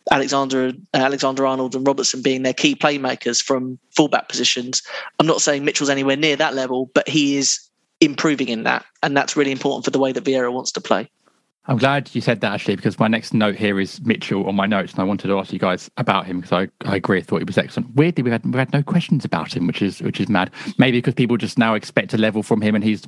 [0.10, 4.82] Alexander uh, Alexander Arnold and Robertson being their key playmakers from fullback positions.
[5.20, 7.60] I'm not saying Mitchell's anywhere near that level, but he is
[8.00, 11.10] improving in that, and that's really important for the way that Vieira wants to play.
[11.68, 14.66] I'm glad you said that actually, because my next note here is Mitchell on my
[14.66, 17.20] notes, and I wanted to ask you guys about him because I, I agree.
[17.20, 17.94] I thought he was excellent.
[17.96, 20.50] Weirdly, we had we had no questions about him, which is which is mad.
[20.78, 23.02] Maybe because people just now expect a level from him, and he's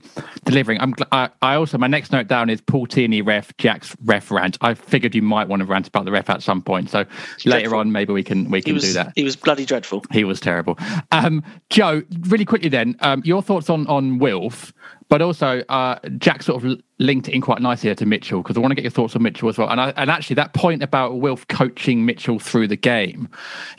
[0.43, 0.82] delivering.
[0.82, 4.58] I'm I, I also my next note down is Paul Tierney ref Jack's ref rant.
[4.60, 7.06] I figured you might want to rant about the ref at some point, so
[7.45, 9.13] later on maybe we can we can was, do that.
[9.15, 10.04] He was bloody dreadful.
[10.12, 10.78] He was terrible.
[11.12, 14.74] Um, Joe, really quickly then, um, your thoughts on on Wilf
[15.10, 18.56] but also, uh, Jack sort of linked it in quite nicely here to Mitchell because
[18.56, 19.67] I want to get your thoughts on Mitchell as well.
[19.67, 23.28] And, I, and actually, that point about Wilf coaching Mitchell through the game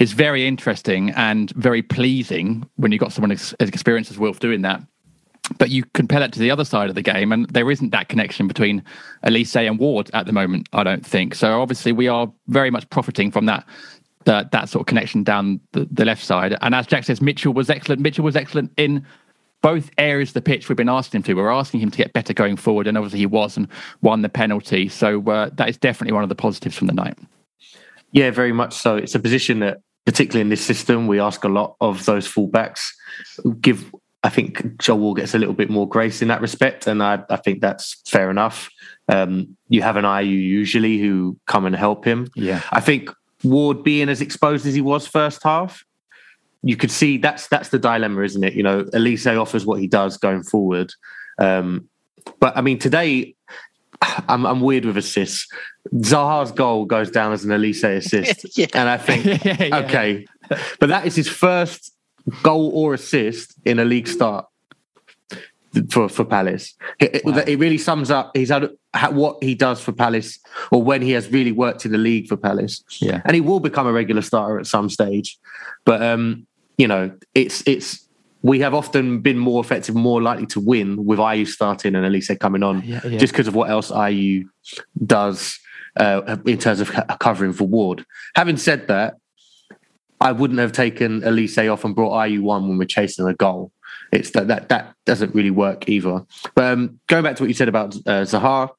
[0.00, 4.62] is very interesting and very pleasing when you've got someone as, experienced as Wilf doing
[4.62, 4.82] that.
[5.58, 8.08] But you compare that to the other side of the game, and there isn't that
[8.08, 8.82] connection between
[9.24, 11.36] Olise and Ward at the moment, I don't think.
[11.36, 13.64] So obviously, we are very much profiting from that
[14.24, 16.56] that that sort of connection down the, the left side.
[16.60, 18.02] And as Jack says, Mitchell was excellent.
[18.02, 19.06] Mitchell was excellent in
[19.62, 21.34] both areas of the pitch we've been asking him to.
[21.34, 23.68] We're asking him to get better going forward, and obviously he was and
[24.00, 24.88] won the penalty.
[24.88, 27.18] So uh, that is definitely one of the positives from the night.
[28.12, 28.96] Yeah, very much so.
[28.96, 32.88] It's a position that, particularly in this system, we ask a lot of those fullbacks.
[33.60, 33.94] Give,
[34.24, 37.22] I think Joel Ward gets a little bit more grace in that respect, and I,
[37.28, 38.70] I think that's fair enough.
[39.08, 42.28] Um, you have an Ayew usually who come and help him.
[42.34, 43.10] Yeah, I think
[43.44, 45.84] Ward being as exposed as he was first half,
[46.62, 48.54] you could see that's that's the dilemma, isn't it?
[48.54, 50.92] You know, Olise offers what he does going forward,
[51.38, 51.88] um,
[52.38, 53.34] but I mean today
[54.28, 55.48] I'm, I'm weird with assists.
[55.94, 58.66] Zaha's goal goes down as an Olise assist, yeah.
[58.74, 59.78] and I think yeah, yeah.
[59.78, 60.26] okay,
[60.78, 61.94] but that is his first
[62.42, 64.46] goal or assist in a league start
[65.90, 66.74] for for Palace.
[66.98, 67.38] It, wow.
[67.46, 68.70] it, really sums up he's had
[69.12, 70.38] what he does for Palace,
[70.70, 72.82] or when he has really worked in the league for Palace.
[73.00, 75.38] Yeah, and he will become a regular starter at some stage.
[75.84, 76.46] But um,
[76.78, 78.06] you know, it's it's
[78.42, 82.38] we have often been more effective, more likely to win with Ayew starting and Olise
[82.38, 83.18] coming on, yeah, yeah.
[83.18, 84.44] just because of what else Ayew
[85.04, 85.58] does
[85.96, 88.04] uh, in terms of covering for Ward.
[88.34, 89.16] Having said that,
[90.20, 93.72] I wouldn't have taken Olise off and brought Ayew one when we're chasing a goal.
[94.12, 96.24] It's that that that doesn't really work either.
[96.54, 98.70] But um, going back to what you said about uh, Zaha,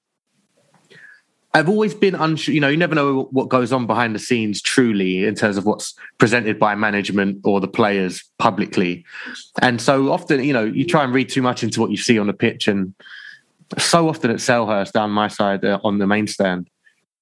[1.53, 2.53] I've always been unsure.
[2.53, 5.65] You know, you never know what goes on behind the scenes truly in terms of
[5.65, 9.05] what's presented by management or the players publicly.
[9.61, 12.17] And so often, you know, you try and read too much into what you see
[12.17, 12.67] on the pitch.
[12.67, 12.93] And
[13.77, 16.69] so often at Selhurst down my side uh, on the main stand,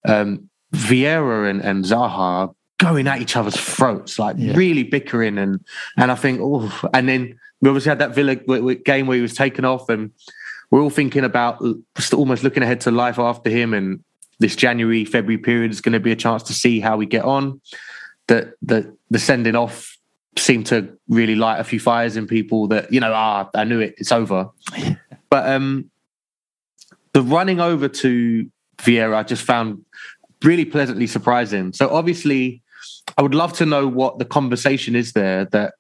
[0.07, 4.53] um, Vieira and, and Zaha going at each other's throats, like yeah.
[4.55, 5.39] really bickering.
[5.39, 5.65] And
[5.97, 9.33] and I think, oh, and then we obviously had that Villa game where he was
[9.33, 10.11] taken off and
[10.71, 11.63] we're all thinking about
[12.13, 14.03] almost looking ahead to life after him and
[14.39, 17.23] this January February period is going to be a chance to see how we get
[17.23, 17.61] on.
[18.27, 19.97] That the the sending off
[20.37, 22.67] seemed to really light a few fires in people.
[22.67, 24.49] That you know, ah, I knew it, it's over.
[25.29, 25.89] but um,
[27.13, 29.83] the running over to Vieira, I just found
[30.43, 31.73] really pleasantly surprising.
[31.73, 32.61] So obviously,
[33.17, 35.73] I would love to know what the conversation is there that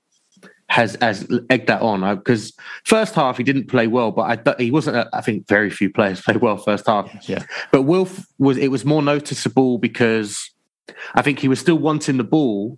[0.69, 2.53] has has egged that on because
[2.85, 4.97] first half he didn't play well, but I he wasn't.
[4.97, 7.09] Uh, I think very few players played well first half.
[7.27, 10.49] Yeah, but Wilf was it was more noticeable because
[11.15, 12.77] I think he was still wanting the ball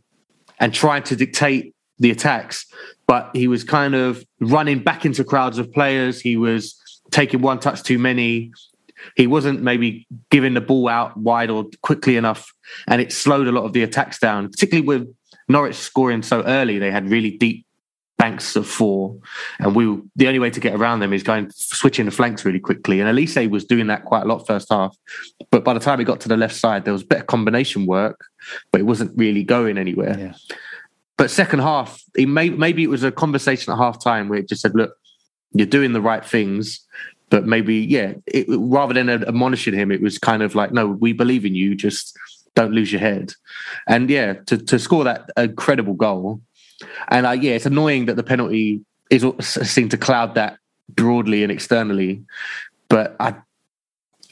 [0.60, 2.66] and trying to dictate the attacks,
[3.08, 6.22] but he was kind of running back into crowds of players.
[6.22, 6.80] He was
[7.12, 8.52] taking one touch too many.
[9.16, 12.54] He wasn't maybe giving the ball out wide or quickly enough,
[12.88, 15.14] and it slowed a lot of the attacks down, particularly with
[15.50, 16.80] Norwich scoring so early.
[16.80, 17.66] They had really deep
[18.22, 19.18] banks of four,
[19.60, 19.84] and we
[20.16, 23.00] the only way to get around them is going switching the flanks really quickly.
[23.00, 24.96] And Olise was doing that quite a lot first half,
[25.50, 28.20] but by the time he got to the left side, there was better combination work,
[28.72, 30.16] but it wasn't really going anywhere.
[30.20, 30.56] Yeah.
[31.18, 34.48] But second half, he may, maybe it was a conversation at half time where it
[34.48, 34.92] just said, "Look,
[35.54, 36.86] you're doing the right things."
[37.32, 41.14] But maybe, yeah, it, rather than admonishing him, it was kind of like, no, we
[41.14, 41.76] believe in you.
[41.76, 42.16] Just
[42.56, 43.32] don't lose your head.
[43.88, 46.42] And yeah, to, to score that incredible goal,
[47.08, 50.58] and uh, yeah, it's annoying that the penalty is seemed to cloud that
[50.90, 52.24] broadly and externally.
[52.90, 53.36] But I,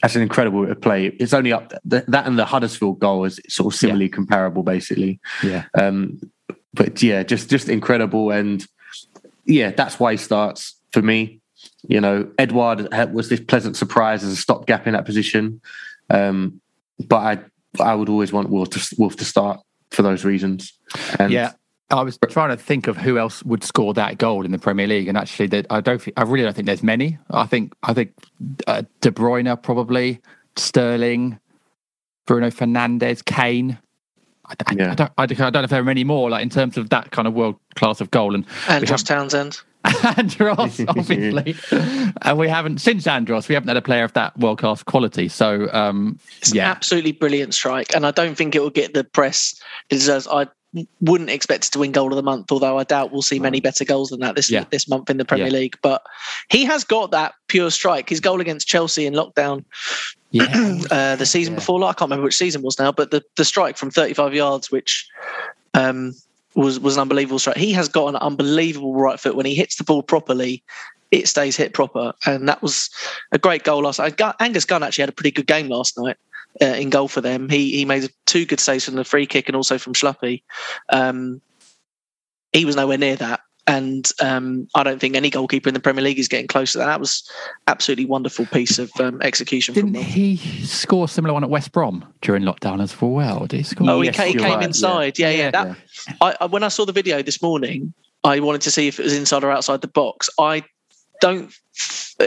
[0.02, 1.06] that's an incredible play.
[1.06, 4.14] It's only up that and the Huddersfield goal is sort of similarly yeah.
[4.14, 5.20] comparable, basically.
[5.42, 5.64] Yeah.
[5.74, 6.20] Um,
[6.72, 8.66] but yeah, just just incredible, and
[9.44, 11.40] yeah, that's why he starts for me.
[11.86, 15.60] You know, Edouard was this pleasant surprise as a stopgap in that position,
[16.08, 16.60] um,
[17.08, 17.38] but I
[17.82, 19.60] I would always want Wolf to, Wolf to start
[19.90, 20.72] for those reasons.
[21.18, 21.52] And yeah,
[21.90, 24.86] I was trying to think of who else would score that goal in the Premier
[24.86, 26.00] League, and actually, that I don't.
[26.00, 27.18] Think, I really don't think there's many.
[27.30, 28.12] I think I think
[28.66, 30.20] uh, De Bruyne probably,
[30.56, 31.38] Sterling,
[32.26, 33.78] Bruno Fernandes, Kane.
[34.46, 34.92] I, I, yeah.
[34.92, 37.10] I, don't, I, don't know if there are many more, like in terms of that
[37.12, 38.34] kind of world class of goal.
[38.34, 39.60] And Andros Townsend.
[40.16, 41.56] Andros, obviously,
[42.22, 45.26] and we haven't since Andros, we haven't had a player of that world class quality.
[45.28, 46.64] So, um, it's yeah.
[46.64, 50.28] an absolutely brilliant strike, and I don't think it will get the press it deserves.
[50.28, 50.48] I
[51.00, 53.60] wouldn't expect it to win goal of the month, although I doubt we'll see many
[53.60, 54.64] better goals than that this yeah.
[54.70, 55.52] this month in the Premier yeah.
[55.52, 55.76] League.
[55.82, 56.02] But
[56.48, 58.08] he has got that pure strike.
[58.08, 59.64] His goal against Chelsea in lockdown,
[60.30, 63.44] yeah, uh, the season before, I can't remember which season was now, but the the
[63.44, 65.08] strike from 35 yards, which
[65.74, 66.14] um,
[66.54, 67.56] was was an unbelievable strike.
[67.56, 70.62] He has got an unbelievable right foot when he hits the ball properly.
[71.10, 72.88] It stays hit proper, and that was
[73.32, 74.20] a great goal last night.
[74.38, 76.16] Angus Gunn actually had a pretty good game last night
[76.60, 77.48] uh, in goal for them.
[77.48, 80.42] He he made two good saves from the free kick and also from Schluppy.
[80.88, 81.40] Um,
[82.52, 83.40] he was nowhere near that.
[83.66, 86.78] And um, I don't think any goalkeeper in the Premier League is getting close to
[86.78, 86.86] that.
[86.86, 87.30] That was
[87.68, 89.74] absolutely wonderful piece of um, execution.
[89.74, 93.46] Didn't he score a similar one at West Brom during lockdown as well?
[93.46, 93.88] Did he score?
[93.88, 94.64] Oh, yes, he, came, he came right.
[94.64, 95.20] inside.
[95.20, 95.36] Yeah, yeah.
[95.36, 95.50] yeah.
[95.50, 95.76] That,
[96.08, 96.14] yeah.
[96.20, 99.04] I, I, when I saw the video this morning, I wanted to see if it
[99.04, 100.28] was inside or outside the box.
[100.36, 100.64] I
[101.20, 101.52] don't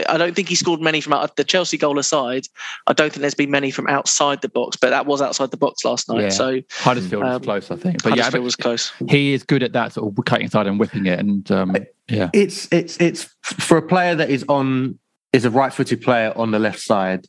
[0.08, 2.46] I don't think he scored many from out the Chelsea goal aside.
[2.86, 5.56] I don't think there's been many from outside the box, but that was outside the
[5.56, 6.22] box last night.
[6.22, 6.28] Yeah.
[6.30, 8.02] So Huddersfield um, was close, I think.
[8.02, 8.92] But Huddersfield yeah, was close.
[9.08, 11.76] He is good at that sort of cutting inside and whipping it, and um,
[12.08, 14.98] yeah, it's it's it's for a player that is on
[15.32, 17.26] is a right-footed player on the left side.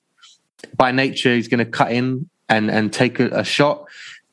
[0.76, 3.86] By nature, he's going to cut in and and take a, a shot.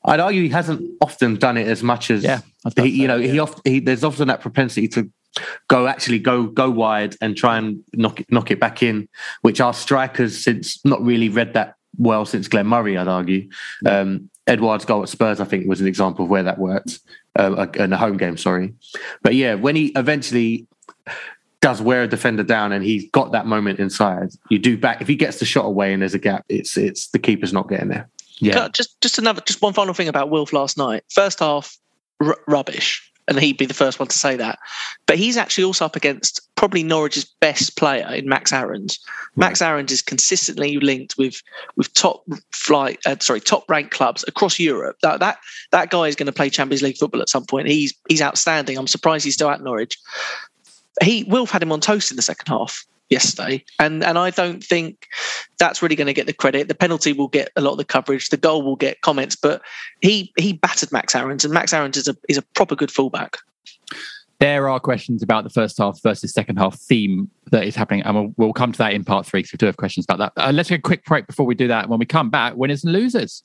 [0.04, 2.40] I'd argue he hasn't often done it as much as yeah,
[2.76, 3.16] he, you know.
[3.16, 3.32] Yeah.
[3.32, 5.10] He often he, there's often that propensity to
[5.68, 9.08] go actually go go wide and try and knock it knock it back in,
[9.42, 13.48] which our strikers since not really read that well since Glenn Murray, I'd argue.
[13.86, 16.98] Um, Edouard's goal at Spurs, I think, was an example of where that worked
[17.38, 18.36] uh, in a home game.
[18.36, 18.74] Sorry,
[19.22, 20.66] but yeah, when he eventually
[21.60, 25.00] does wear a defender down and he's got that moment inside, you do back.
[25.00, 27.68] If he gets the shot away and there's a gap, it's it's the keeper's not
[27.68, 28.08] getting there.
[28.38, 28.68] Yeah.
[28.68, 31.04] Just just another just one final thing about Wilf last night.
[31.08, 31.78] First half
[32.20, 34.58] r- rubbish and he'd be the first one to say that.
[35.06, 38.98] But he's actually also up against probably Norwich's best player in Max Aarons.
[39.36, 41.42] Max Aarons is consistently linked with
[41.76, 44.96] with top flight, uh, sorry, top ranked clubs across Europe.
[45.02, 45.38] That that
[45.70, 47.68] that guy is going to play Champions League football at some point.
[47.68, 48.76] He's he's outstanding.
[48.76, 49.98] I'm surprised he's still at Norwich.
[51.02, 53.64] He Wilf had him on toast in the second half yesterday.
[53.78, 55.06] And and I don't think
[55.58, 56.68] that's really going to get the credit.
[56.68, 58.30] The penalty will get a lot of the coverage.
[58.30, 59.62] The goal will get comments, but
[60.00, 63.36] he he battered Max Aarons, and Max Aarons is a is a proper good fullback.
[64.40, 68.16] There are questions about the first half versus second half theme that is happening, and
[68.16, 70.32] we'll, we'll come to that in part three because we do have questions about that.
[70.36, 71.88] Uh, let's get a quick break before we do that.
[71.88, 73.44] When we come back, winners and losers.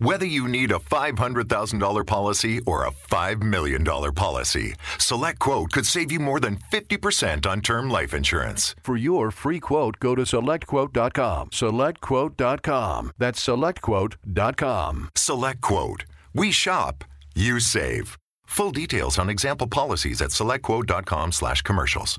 [0.00, 6.12] Whether you need a $500,000 policy or a $5 million policy, Select Quote could save
[6.12, 8.76] you more than 50% on term life insurance.
[8.80, 11.50] For your free quote, go to selectquote.com.
[11.50, 13.12] SelectQuote.com.
[13.18, 15.08] That's selectquote.com.
[15.16, 16.04] Select Quote.
[16.32, 18.16] We shop, you save.
[18.46, 22.16] Full details on example policies at selectquote.com slash commercials.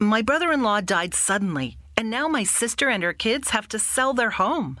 [0.00, 4.32] My brother-in-law died suddenly, and now my sister and her kids have to sell their
[4.32, 4.80] home.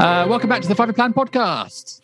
[0.00, 2.00] Uh, welcome back to the Five Plan podcast.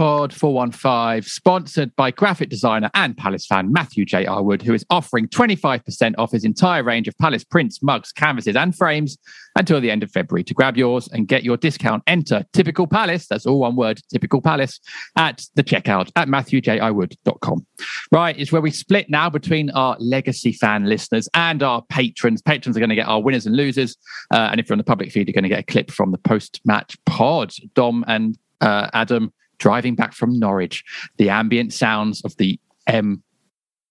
[0.00, 4.24] Pod 415, sponsored by graphic designer and Palace fan Matthew J.
[4.24, 4.40] I.
[4.40, 8.74] Wood, who is offering 25% off his entire range of Palace prints, mugs, canvases, and
[8.74, 9.18] frames
[9.56, 10.42] until the end of February.
[10.44, 14.40] To grab yours and get your discount, enter Typical Palace, that's all one word, Typical
[14.40, 14.80] Palace,
[15.16, 17.66] at the checkout at matthewjiwood.com.
[18.10, 22.40] Right, it's where we split now between our legacy fan listeners and our patrons.
[22.40, 23.98] Patrons are going to get our winners and losers.
[24.32, 26.10] Uh, and if you're on the public feed, you're going to get a clip from
[26.10, 27.52] the post match pod.
[27.74, 29.30] Dom and uh, Adam
[29.60, 30.84] driving back from Norwich.
[31.18, 33.22] The ambient sounds of the M.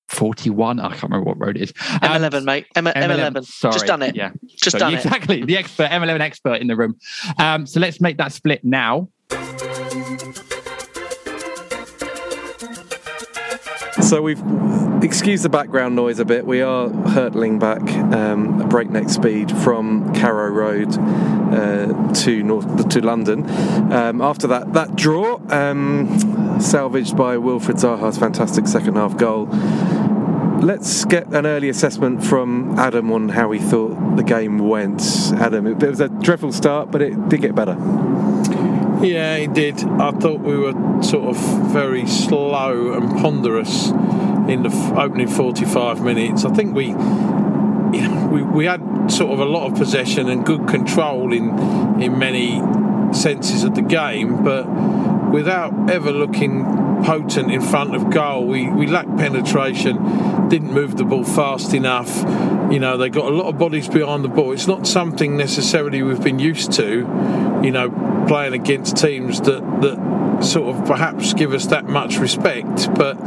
[0.10, 0.80] 41.
[0.80, 1.72] I can't remember what road it is.
[1.74, 2.66] M11, um, mate.
[2.76, 3.32] M- M11.
[3.32, 3.46] M11.
[3.46, 3.74] Sorry.
[3.74, 4.16] Just done it.
[4.16, 4.32] Yeah.
[4.48, 5.44] Just so done exactly, it.
[5.44, 5.46] Exactly.
[5.46, 6.98] The expert, M11 expert in the room.
[7.38, 9.08] Um, so let's make that split now.
[14.10, 14.42] So we've
[15.04, 16.44] excused the background noise a bit.
[16.44, 17.80] We are hurtling back
[18.12, 23.48] um, at breakneck speed from Carrow Road uh, to North to London.
[23.94, 29.46] Um, after that that draw, um, salvaged by Wilfried Zaha's fantastic second half goal.
[29.46, 35.04] Let's get an early assessment from Adam on how he thought the game went.
[35.36, 37.76] Adam, it was a dreadful start, but it did get better.
[39.02, 39.82] Yeah, it did.
[39.82, 41.38] I thought we were sort of
[41.72, 46.44] very slow and ponderous in the opening 45 minutes.
[46.44, 50.46] I think we, you know, we we had sort of a lot of possession and
[50.46, 52.62] good control in in many
[53.14, 54.66] senses of the game, but
[55.32, 56.66] without ever looking
[57.04, 58.46] potent in front of goal.
[58.46, 62.18] We, we lacked penetration, didn't move the ball fast enough.
[62.72, 64.52] You know, they got a lot of bodies behind the ball.
[64.52, 70.44] It's not something necessarily we've been used to, you know, playing against teams that, that
[70.44, 72.94] sort of perhaps give us that much respect.
[72.94, 73.18] But,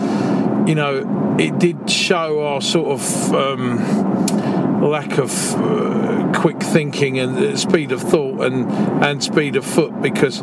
[0.69, 3.35] you know, it did show our sort of.
[3.35, 4.52] Um,
[4.89, 8.71] lack of uh, quick thinking and uh, speed of thought and,
[9.05, 10.43] and speed of foot because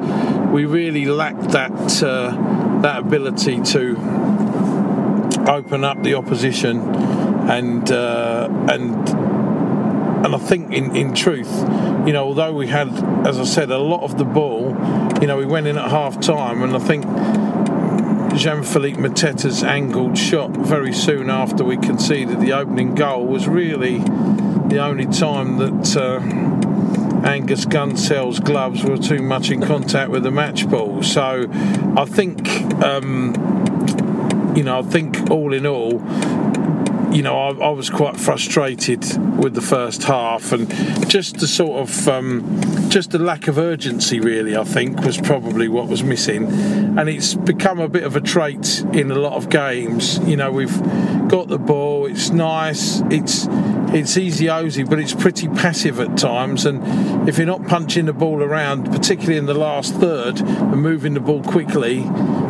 [0.52, 3.96] we really lacked that uh, that ability to
[5.48, 6.80] open up the opposition
[7.50, 9.10] and uh, and
[10.26, 11.50] and I think in, in truth,
[12.06, 12.90] you know, although we had,
[13.26, 14.76] as I said, a lot of the ball,
[15.22, 17.06] you know, we went in at half time and I think
[18.36, 24.00] Jean-Philippe Mateta's angled shot very soon after we conceded the opening goal was really
[24.70, 30.32] the only time that uh, Angus Gunn's gloves were too much in contact with the
[30.32, 31.04] match ball.
[31.04, 31.48] So
[31.98, 32.48] I think,
[32.84, 33.34] um,
[34.56, 36.00] you know, I think all in all,
[37.12, 39.04] you know, I, I, was quite frustrated
[39.38, 40.70] with the first half, and
[41.10, 45.68] just the sort of um, just the lack of urgency, really, I think, was probably
[45.68, 46.46] what was missing.
[47.00, 50.20] And it's become a bit of a trait in a lot of games.
[50.20, 50.78] You know, we've
[51.28, 53.48] got the ball, it's nice, it's
[53.92, 56.66] it's easy osy, but it's pretty passive at times.
[56.66, 61.16] And if you're not punching the ball around, particularly in the last third, and moving
[61.16, 61.98] the ball quickly,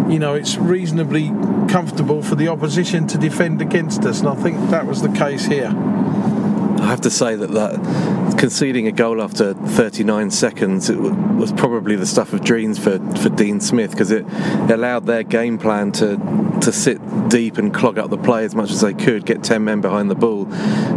[0.09, 1.31] you know, it's reasonably
[1.69, 4.19] comfortable for the opposition to defend against us.
[4.19, 5.67] And I think that was the case here.
[5.67, 11.95] I have to say that, that conceding a goal after 39 seconds it was probably
[11.95, 14.25] the stuff of dreams for, for Dean Smith because it
[14.71, 16.17] allowed their game plan to
[16.61, 16.99] to sit
[17.29, 20.09] deep and clog up the play as much as they could, get 10 men behind
[20.09, 20.51] the ball.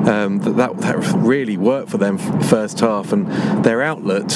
[0.08, 3.28] Um, that, that really worked for them first half and
[3.64, 4.30] their outlet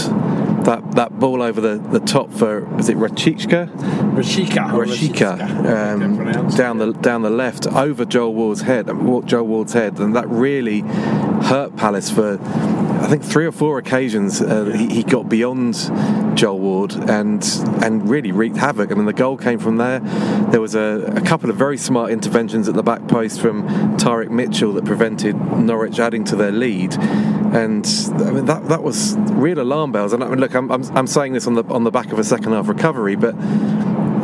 [0.67, 3.69] that that ball over the, the top for is it Rashica?
[4.14, 4.71] Rashica.
[4.71, 5.41] Rashica.
[5.64, 8.87] Um, down the down the left over Joel Ward's head,
[9.27, 12.37] Joel Ward's head, and that really hurt Palace for
[13.07, 15.75] I think three or four occasions uh, he, he, got beyond
[16.37, 17.41] Joel Ward and
[17.81, 18.91] and really wreaked havoc.
[18.91, 20.01] I mean, the goal came from there.
[20.51, 23.63] There was a, a couple of very smart interventions at the back post from
[23.97, 26.95] Tyrick Mitchell that prevented Norwich adding to their lead.
[26.99, 27.87] And
[28.17, 30.13] I mean that that was real alarm bells.
[30.13, 32.19] And I mean, look, I'm, I'm, I'm saying this on the on the back of
[32.19, 33.37] a second half recovery, but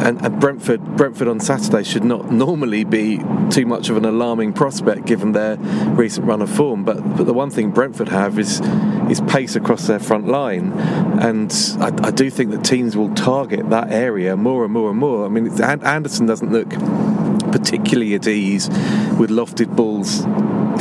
[0.03, 3.19] and, and, Brentford Brentford on Saturday should not normally be
[3.51, 6.85] too much of an alarming prospect given their recent run of form.
[6.85, 8.61] But but the one thing Brentford have is
[9.11, 10.73] is pace across their front line,
[11.21, 14.99] and I, I do think that teams will target that area more and more and
[14.99, 15.25] more.
[15.25, 16.71] I mean, Andersen doesn't look
[17.53, 18.69] particularly at ease
[19.19, 20.25] with lofted balls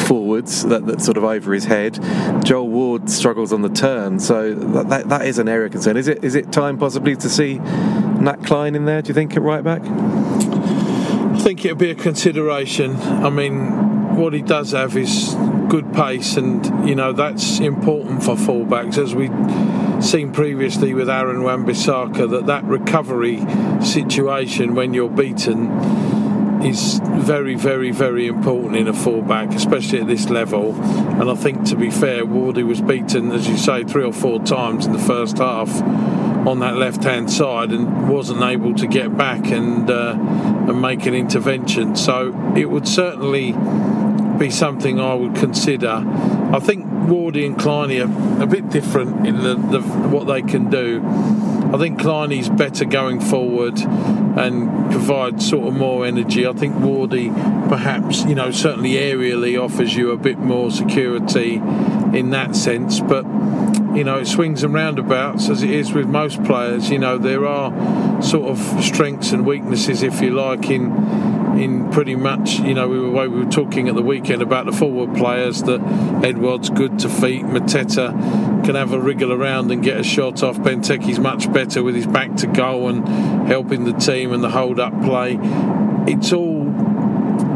[0.02, 2.00] forwards that, that sort of over his head.
[2.44, 5.98] Joel Ward struggles on the turn, so that, that, that is an area concern.
[5.98, 9.02] Is it is it time possibly to see Nat Clyne in there?
[9.02, 9.82] Do you think at right back?
[9.84, 12.96] I think it'll be a consideration.
[12.98, 15.36] I mean, what he does have is
[15.70, 19.30] good pace, and you know that's important for fullbacks, as we
[20.02, 22.30] seen previously with Aaron Wan-Bissaka.
[22.30, 23.40] That that recovery
[23.82, 25.70] situation when you're beaten
[26.64, 30.76] is very, very, very important in a fullback, especially at this level.
[31.22, 34.40] And I think, to be fair, Wardy was beaten, as you say, three or four
[34.40, 35.70] times in the first half
[36.48, 40.18] on that left-hand side and wasn't able to get back and uh,
[40.68, 41.96] and make an intervention.
[41.96, 43.54] So it would certainly
[44.38, 46.04] be something I would consider.
[46.04, 50.70] I think Wardy and Clyne are a bit different in the, the what they can
[50.70, 51.02] do.
[51.74, 56.46] I think Clyne's better going forward and provides sort of more energy.
[56.46, 57.34] I think Wardy
[57.70, 63.24] perhaps, you know, certainly aerially offers you a bit more security in that sense, but
[63.96, 66.90] you know, it swings and roundabouts as it is with most players.
[66.90, 70.92] You know, there are sort of strengths and weaknesses, if you like, in
[71.58, 74.72] in pretty much, you know, we were, we were talking at the weekend about the
[74.72, 75.82] forward players that
[76.24, 78.12] Edouard's good to feet, Mateta
[78.64, 80.58] can have a wriggle around and get a shot off.
[80.58, 84.80] Benteke's much better with his back to goal and helping the team and the hold
[84.80, 85.38] up play.
[86.08, 86.64] It's all,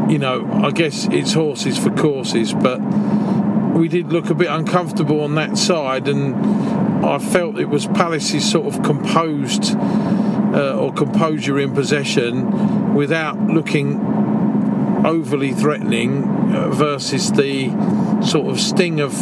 [0.08, 2.80] you know, I guess it's horses for courses, but
[3.76, 6.34] we did look a bit uncomfortable on that side, and
[7.04, 9.76] I felt it was Palace's sort of composed
[10.54, 14.00] uh, or composure in possession without looking
[15.04, 16.24] overly threatening
[16.54, 17.70] uh, versus the
[18.22, 19.14] sort of sting of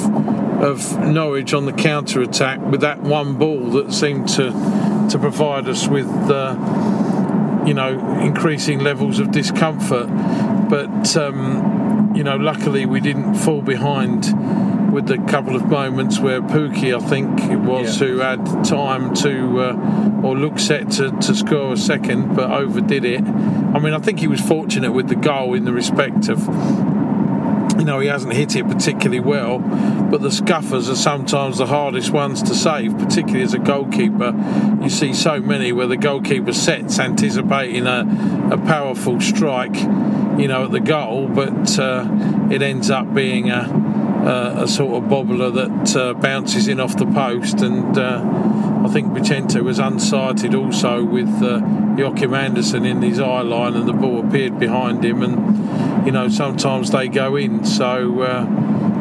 [0.63, 4.51] of Norwich on the counter attack with that one ball that seemed to
[5.11, 6.55] to provide us with uh,
[7.67, 10.09] you know, increasing levels of discomfort.
[10.69, 14.25] But um, you know, luckily we didn't fall behind
[14.95, 18.07] with the couple of moments where Pukki, I think it was, yeah.
[18.07, 23.05] who had time to uh, or looked set to, to score a second, but overdid
[23.05, 23.21] it.
[23.21, 26.39] I mean, I think he was fortunate with the goal in the respect of
[27.77, 32.13] you know, he hasn't hit it particularly well, but the scuffers are sometimes the hardest
[32.13, 34.33] ones to save, particularly as a goalkeeper.
[34.81, 40.67] You see so many where the goalkeeper sets anticipating a, a powerful strike, you know,
[40.67, 42.07] at the goal, but uh,
[42.51, 43.63] it ends up being a,
[44.25, 47.61] a, a, sort of bobbler that uh, bounces in off the post.
[47.61, 48.23] And uh,
[48.85, 51.61] I think Vicente was unsighted also with uh,
[51.97, 55.23] Joachim Andersen in his eye line, and the ball appeared behind him.
[55.23, 57.65] And you know, sometimes they go in.
[57.65, 58.47] So, uh,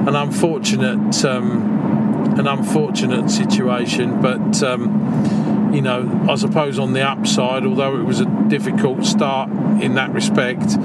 [0.08, 4.22] an unfortunate, um, an unfortunate situation.
[4.22, 9.50] But um, you know, I suppose on the upside, although it was a difficult start
[9.82, 10.78] in that respect,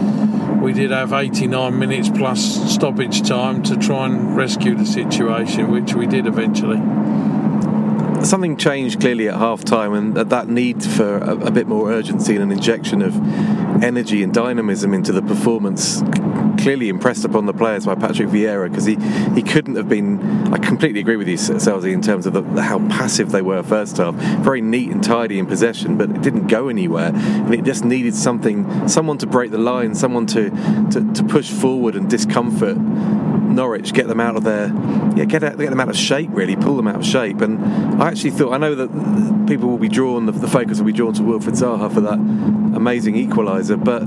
[0.69, 5.95] we did have 89 minutes plus stoppage time to try and rescue the situation, which
[5.95, 6.77] we did eventually.
[8.23, 12.35] Something changed clearly at half time, and that need for a, a, bit more urgency
[12.35, 13.17] and an injection of
[13.83, 16.03] energy and dynamism into the performance
[16.69, 18.97] clearly impressed upon the players by Patrick Vieira because he,
[19.35, 20.53] he couldn't have been.
[20.53, 23.97] I completely agree with you, Selzy, in terms of the, how passive they were first
[23.97, 24.15] half.
[24.45, 28.15] Very neat and tidy in possession, but it didn't go anywhere, and it just needed
[28.15, 30.51] something, someone to break the line, someone to,
[30.91, 34.67] to, to push forward and discomfort Norwich, get them out of their,
[35.17, 37.41] yeah, get, out, get them out of shape, really, pull them out of shape.
[37.41, 37.65] And
[38.03, 40.93] I actually thought, I know that people will be drawn, the, the focus will be
[40.93, 42.19] drawn to Wilfried Zaha for that
[42.77, 44.03] amazing equaliser, but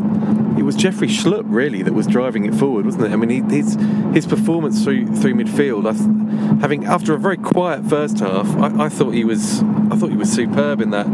[0.62, 3.12] it was Jeffrey Schlupp really that was driving it forward, wasn't it?
[3.12, 3.74] I mean, he, his
[4.14, 8.90] his performance through through midfield, I, having after a very quiet first half, I, I,
[8.90, 11.08] thought he was I thought he was superb in that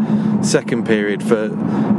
[0.43, 1.47] second period for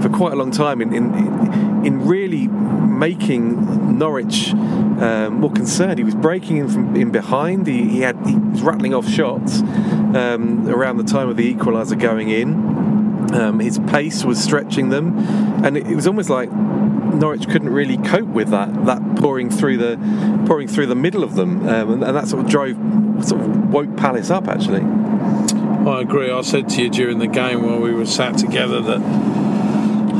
[0.02, 5.96] for quite a long time in in, in really making Norwich um, more concerned.
[5.96, 7.66] He was breaking in from in behind.
[7.66, 11.98] He, he had he was rattling off shots um, around the time of the equaliser
[11.98, 12.78] going in.
[13.32, 15.18] Um, his pace was stretching them,
[15.64, 16.50] and it, it, was almost like
[17.18, 21.34] Norwich couldn't really cope with that that pouring through the pouring through the middle of
[21.34, 22.76] them, um, and, and, that sort of drove
[23.26, 24.82] sort of woke Palace up actually.
[24.82, 26.30] I agree.
[26.30, 29.02] I said to you during the game while we were sat together that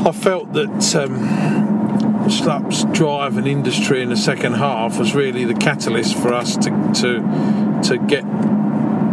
[0.05, 0.95] I felt that.
[0.95, 1.69] Um,
[2.29, 6.69] Schlupp's drive and industry in the second half was really the catalyst for us to
[6.93, 8.23] to to get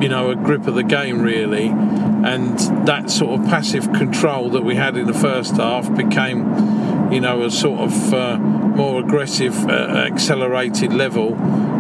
[0.03, 4.63] you know a grip of the game really and that sort of passive control that
[4.63, 6.45] we had in the first half became
[7.17, 11.35] you know a sort of uh, more aggressive uh, accelerated level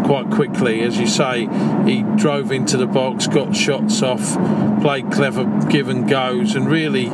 [0.06, 1.40] quite quickly as you say
[1.84, 4.32] he drove into the box got shots off
[4.80, 7.10] played clever give and goes and really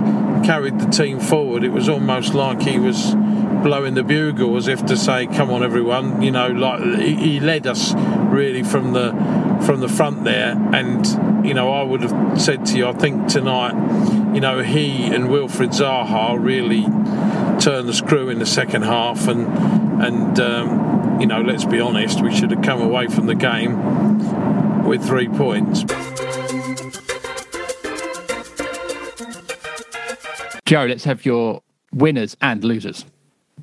[0.46, 3.12] carried the team forward it was almost like he was
[3.64, 7.68] blowing the bugle as if to say, "Come on, everyone!" You know, like he led
[7.68, 9.12] us really from the
[9.64, 13.28] from the front there, and you know, I would have said to you, I think
[13.28, 13.74] tonight,
[14.34, 16.82] you know, he and Wilfried Zaha really
[17.60, 19.46] turned the screw in the second half, and
[20.02, 24.84] and um, you know, let's be honest, we should have come away from the game
[24.84, 25.84] with three points.
[30.64, 33.04] Joe, let's have your winners and losers.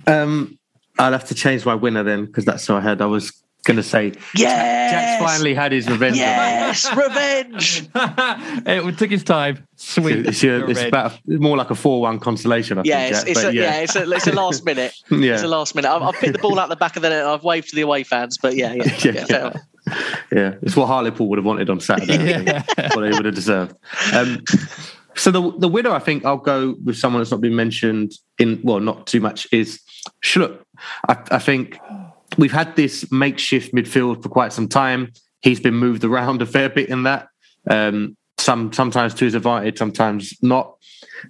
[0.06, 0.60] Um,
[0.98, 3.02] I'll have to change my winner then because that's how I had.
[3.02, 6.18] I was going to say, yes, Jack's finally had his revenge.
[6.18, 7.88] Yes, revenge.
[7.96, 9.68] it took his time.
[9.76, 10.26] Sweet.
[10.26, 12.78] It's, it's about more like a four-one consolation.
[12.78, 13.62] I yeah, think, it's, it's a, yeah.
[13.62, 13.80] yeah.
[13.82, 14.94] it's a, it's a last minute.
[15.12, 15.90] yeah, it's a last minute.
[15.90, 17.26] I've, I've, picked the ball out the back of the net.
[17.26, 19.26] I've waved to the away fans, but yeah, yeah, yeah.
[19.30, 19.54] yeah,
[20.32, 20.56] yeah.
[20.62, 22.44] it's what Hartlepool would have wanted on Saturday.
[22.44, 22.64] yeah.
[22.94, 23.76] what they would have deserved.
[24.14, 24.44] Um,
[25.16, 28.62] so the the winner, I think, I'll go with someone that's not been mentioned in
[28.64, 29.82] well, not too much is
[30.24, 30.60] Schlupp.
[31.08, 31.78] I, I think
[32.38, 35.12] we've had this makeshift midfield for quite some time.
[35.42, 37.28] He's been moved around a fair bit in that.
[37.70, 40.76] Um, some sometimes to his advantage, sometimes not.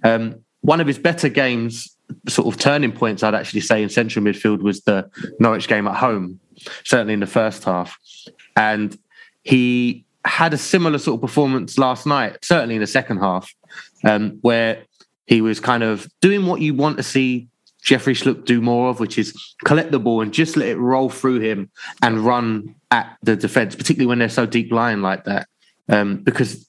[0.04, 1.96] Um, one of his better games,
[2.28, 5.96] sort of turning points, I'd actually say in central midfield was the Norwich game at
[5.96, 6.38] home,
[6.84, 7.98] certainly in the first half,
[8.56, 8.96] and
[9.42, 13.52] he had a similar sort of performance last night, certainly in the second half,
[14.04, 14.84] um, where
[15.26, 17.48] he was kind of doing what you want to see
[17.82, 21.08] Jeffrey Schlupp do more of, which is collect the ball and just let it roll
[21.08, 21.70] through him
[22.02, 25.48] and run at the defense, particularly when they're so deep lying like that.
[25.88, 26.68] Um, because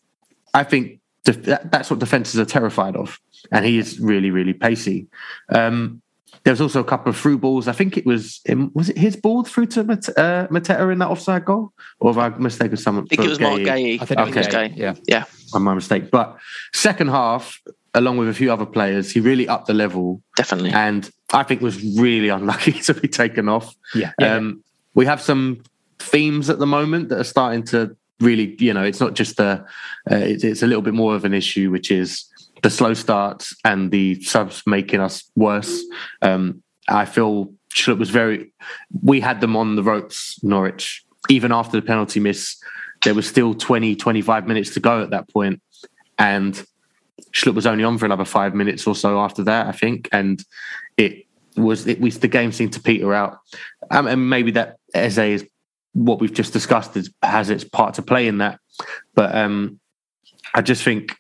[0.53, 3.19] I think def- that's what defenses are terrified of,
[3.51, 5.07] and he is really, really pacey.
[5.49, 6.01] Um,
[6.43, 7.67] there was also a couple of through balls.
[7.67, 8.41] I think it was
[8.73, 12.35] was it his ball through to uh, Mateta in that offside goal, or have I
[12.37, 13.05] mistaken someone?
[13.05, 14.01] I think it was Marc Guéhi.
[14.01, 14.29] I think okay.
[14.29, 14.77] it was Guéhi.
[14.77, 15.25] Yeah, yeah.
[15.53, 16.09] My mistake.
[16.09, 16.37] But
[16.73, 17.61] second half,
[17.93, 19.11] along with a few other players.
[19.11, 20.21] He really upped the level.
[20.35, 20.71] Definitely.
[20.71, 23.75] And I think was really unlucky to be taken off.
[23.93, 24.11] Yeah.
[24.19, 24.35] yeah.
[24.35, 24.63] Um,
[24.93, 25.63] we have some
[25.99, 29.65] themes at the moment that are starting to really, you know, it's not just the,
[30.09, 32.25] uh, it's, it's a little bit more of an issue, which is
[32.61, 35.83] the slow starts and the subs making us worse.
[36.21, 38.53] Um, I feel Schlupp was very,
[39.03, 41.03] we had them on the ropes, Norwich.
[41.29, 42.57] Even after the penalty miss,
[43.03, 45.61] there was still 20, 25 minutes to go at that point,
[46.17, 46.63] And
[47.31, 50.09] Schlupp was only on for another five minutes or so after that, I think.
[50.11, 50.43] And
[50.97, 51.25] it
[51.55, 53.39] was, it was the game seemed to peter out.
[53.89, 55.47] Um, and maybe that Eze is
[55.93, 58.59] what we've just discussed is, has its part to play in that.
[59.15, 59.79] But um,
[60.53, 61.15] I just think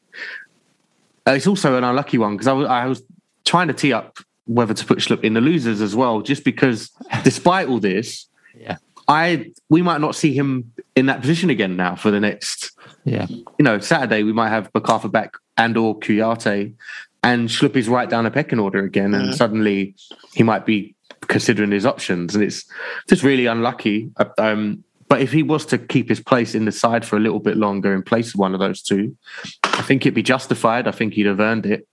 [1.27, 3.03] it's also an unlucky one because I was, I was
[3.45, 6.89] trying to tee up whether to put Schlupp in the losers as well, just because
[7.23, 8.77] despite all this, yeah,
[9.11, 12.71] I we might not see him in that position again now for the next.
[13.03, 16.73] Yeah, you know, Saturday we might have McArthur back and or Kouyaté,
[17.21, 19.33] and Schlupp is right down a pecking order again, and mm-hmm.
[19.33, 19.95] suddenly
[20.33, 20.95] he might be
[21.27, 22.65] considering his options, and it's
[23.09, 24.09] just really unlucky.
[24.37, 27.39] Um, but if he was to keep his place in the side for a little
[27.39, 29.17] bit longer in place of one of those two,
[29.63, 30.87] I think it'd be justified.
[30.87, 31.85] I think he'd have earned it.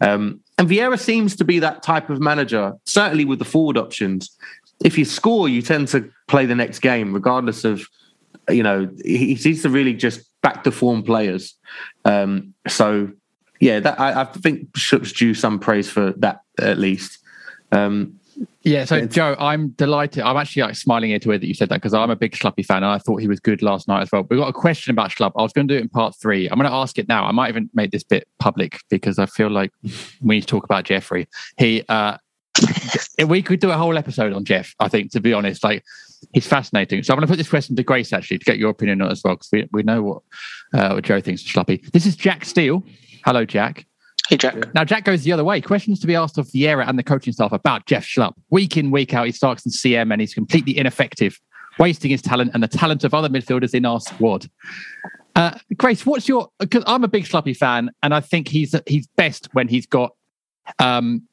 [0.00, 4.36] Um, and Vieira seems to be that type of manager, certainly with the forward options.
[4.84, 7.86] If you score, you tend to play the next game, regardless of,
[8.48, 11.56] you know, he seems to really just back to form players.
[12.04, 13.10] Um, so,
[13.60, 17.18] yeah, that I, I think Schlupp's due some praise for that at least.
[17.70, 18.18] Um,
[18.62, 20.22] yeah, so Joe, I'm delighted.
[20.22, 22.32] I'm actually like smiling here to hear that you said that because I'm a big
[22.32, 24.26] Schluppy fan and I thought he was good last night as well.
[24.28, 25.32] We've got a question about Schlupp.
[25.36, 26.48] I was going to do it in part three.
[26.48, 27.24] I'm going to ask it now.
[27.24, 29.72] I might even make this bit public because I feel like
[30.20, 31.28] we need to talk about Jeffrey.
[31.58, 32.18] He, uh,
[33.26, 35.62] we could do a whole episode on Jeff, I think, to be honest.
[35.64, 35.84] Like,
[36.32, 37.02] he's fascinating.
[37.02, 39.08] So I'm going to put this question to Grace actually to get your opinion on
[39.08, 40.22] it as well because we, we know what,
[40.74, 41.90] uh, what Joe thinks of Schluppy.
[41.92, 42.82] This is Jack Steele.
[43.24, 43.86] Hello, Jack.
[44.28, 44.74] Hey, Jack.
[44.74, 45.60] Now, Jack goes the other way.
[45.60, 48.34] Questions to be asked of Vieira and the coaching staff about Jeff Schlupp.
[48.50, 51.38] Week in, week out, he starts in CM and he's completely ineffective,
[51.78, 54.48] wasting his talent and the talent of other midfielders in our squad.
[55.34, 56.48] Uh, Grace, what's your?
[56.58, 60.12] Because I'm a big Schluppy fan, and I think he's he's best when he's got
[60.78, 61.26] um,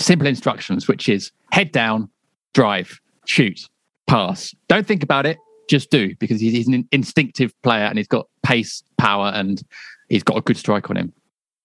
[0.00, 2.08] simple instructions, which is head down,
[2.54, 3.68] drive, shoot,
[4.06, 4.54] pass.
[4.68, 5.38] Don't think about it,
[5.68, 9.62] just do, because he's, an instinctive player and he's got pace, power, and
[10.08, 11.12] he's got a good strike on him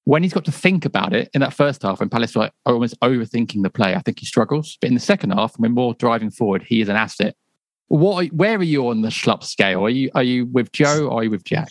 [0.06, 3.00] when he's got to think about it in that first half, when Palace are almost
[3.02, 4.78] overthinking the play, I think he struggles.
[4.80, 7.36] But in the second half, when we're more driving forward, he is an asset.
[7.88, 8.28] What?
[8.34, 9.86] Where are you on the Schlupp scale?
[9.86, 11.70] Are you are you with Joe or are you with Jack?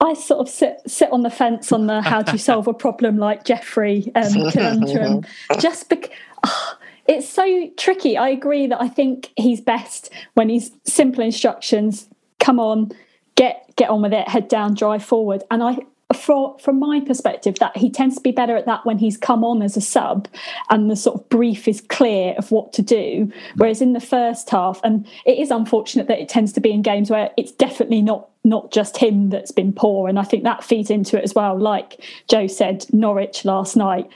[0.00, 2.74] I sort of sit sit on the fence on the how do you solve a
[2.74, 5.24] problem like Jeffrey um, conundrum.
[5.58, 6.10] Just because
[6.44, 8.16] oh, it's so tricky.
[8.16, 12.08] I agree that I think he's best when he's simple instructions.
[12.38, 12.92] Come on,
[13.34, 14.28] get get on with it.
[14.28, 15.42] Head down, drive forward.
[15.50, 15.78] And I
[16.16, 19.44] for, from my perspective, that he tends to be better at that when he's come
[19.44, 20.26] on as a sub
[20.70, 23.30] and the sort of brief is clear of what to do.
[23.56, 26.80] Whereas in the first half, and it is unfortunate that it tends to be in
[26.80, 30.64] games where it's definitely not not just him that's been poor, and I think that
[30.64, 31.58] feeds into it as well.
[31.58, 34.10] Like Joe said, Norwich last night.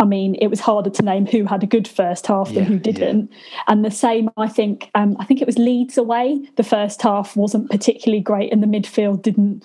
[0.00, 2.78] I mean, it was harder to name who had a good first half than who
[2.78, 3.32] didn't.
[3.32, 3.62] Yeah.
[3.66, 6.40] And the same, I think, um, I think it was Leeds away.
[6.54, 9.64] The first half wasn't particularly great, and the midfield didn't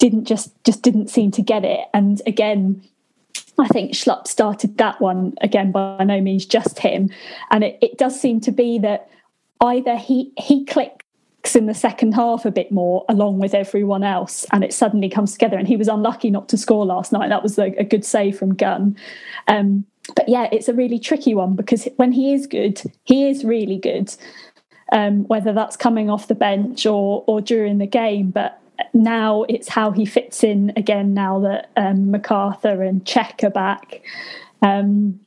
[0.00, 1.86] didn't just just didn't seem to get it.
[1.94, 2.82] And again,
[3.58, 7.10] I think Schlupp started that one again by no means just him,
[7.52, 9.08] and it, it does seem to be that
[9.60, 11.04] either he he clicks
[11.54, 15.32] in the second half a bit more along with everyone else and it suddenly comes
[15.32, 15.56] together.
[15.56, 17.28] And he was unlucky not to score last night.
[17.28, 18.94] That was a, a good save from gunn.
[19.48, 19.86] Um,
[20.16, 23.76] but yeah it's a really tricky one because when he is good he is really
[23.76, 24.12] good
[24.92, 28.30] um, whether that's coming off the bench or or during the game.
[28.30, 28.59] But
[28.92, 34.02] now it's how he fits in again now that um, McArthur and Cech are back.
[34.62, 35.20] Um,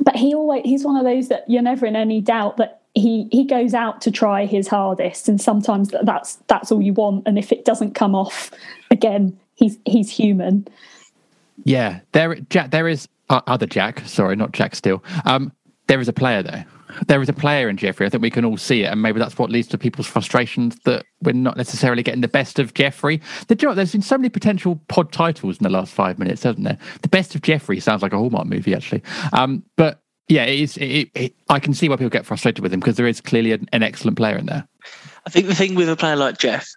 [0.00, 3.28] but he always he's one of those that you're never in any doubt that he
[3.30, 7.26] he goes out to try his hardest, and sometimes that's that's all you want.
[7.26, 8.50] And if it doesn't come off,
[8.90, 10.66] again, he's he's human.
[11.64, 12.70] Yeah, there, Jack.
[12.70, 14.00] There is uh, other Jack.
[14.06, 14.74] Sorry, not Jack.
[14.74, 15.52] Still, um,
[15.86, 16.64] there is a player though
[17.06, 18.06] there is a player in Jeffrey.
[18.06, 20.76] I think we can all see it, and maybe that's what leads to people's frustrations
[20.84, 23.20] that we're not necessarily getting the best of Jeffrey.
[23.48, 26.78] The, there's been so many potential pod titles in the last five minutes, hasn't there?
[27.02, 29.02] The best of Jeffrey sounds like a Hallmark movie, actually.
[29.32, 30.76] Um, but yeah, it is.
[30.76, 33.52] It, it, I can see why people get frustrated with him because there is clearly
[33.52, 34.66] an, an excellent player in there.
[35.26, 36.68] I think the thing with a player like Jeff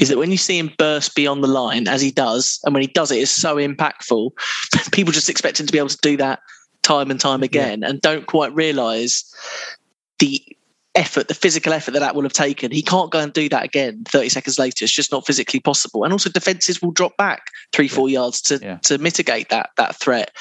[0.00, 2.82] is that when you see him burst beyond the line as he does, and when
[2.82, 4.30] he does it, it's so impactful.
[4.92, 6.40] People just expect him to be able to do that
[6.84, 7.88] time and time again yeah.
[7.88, 9.24] and don't quite realize
[10.18, 10.40] the
[10.94, 12.70] effort, the physical effort that that will have taken.
[12.70, 14.84] He can't go and do that again 30 seconds later.
[14.84, 16.04] It's just not physically possible.
[16.04, 18.20] And also defenses will drop back three, four yeah.
[18.20, 18.78] yards to, yeah.
[18.84, 20.32] to mitigate that that threat.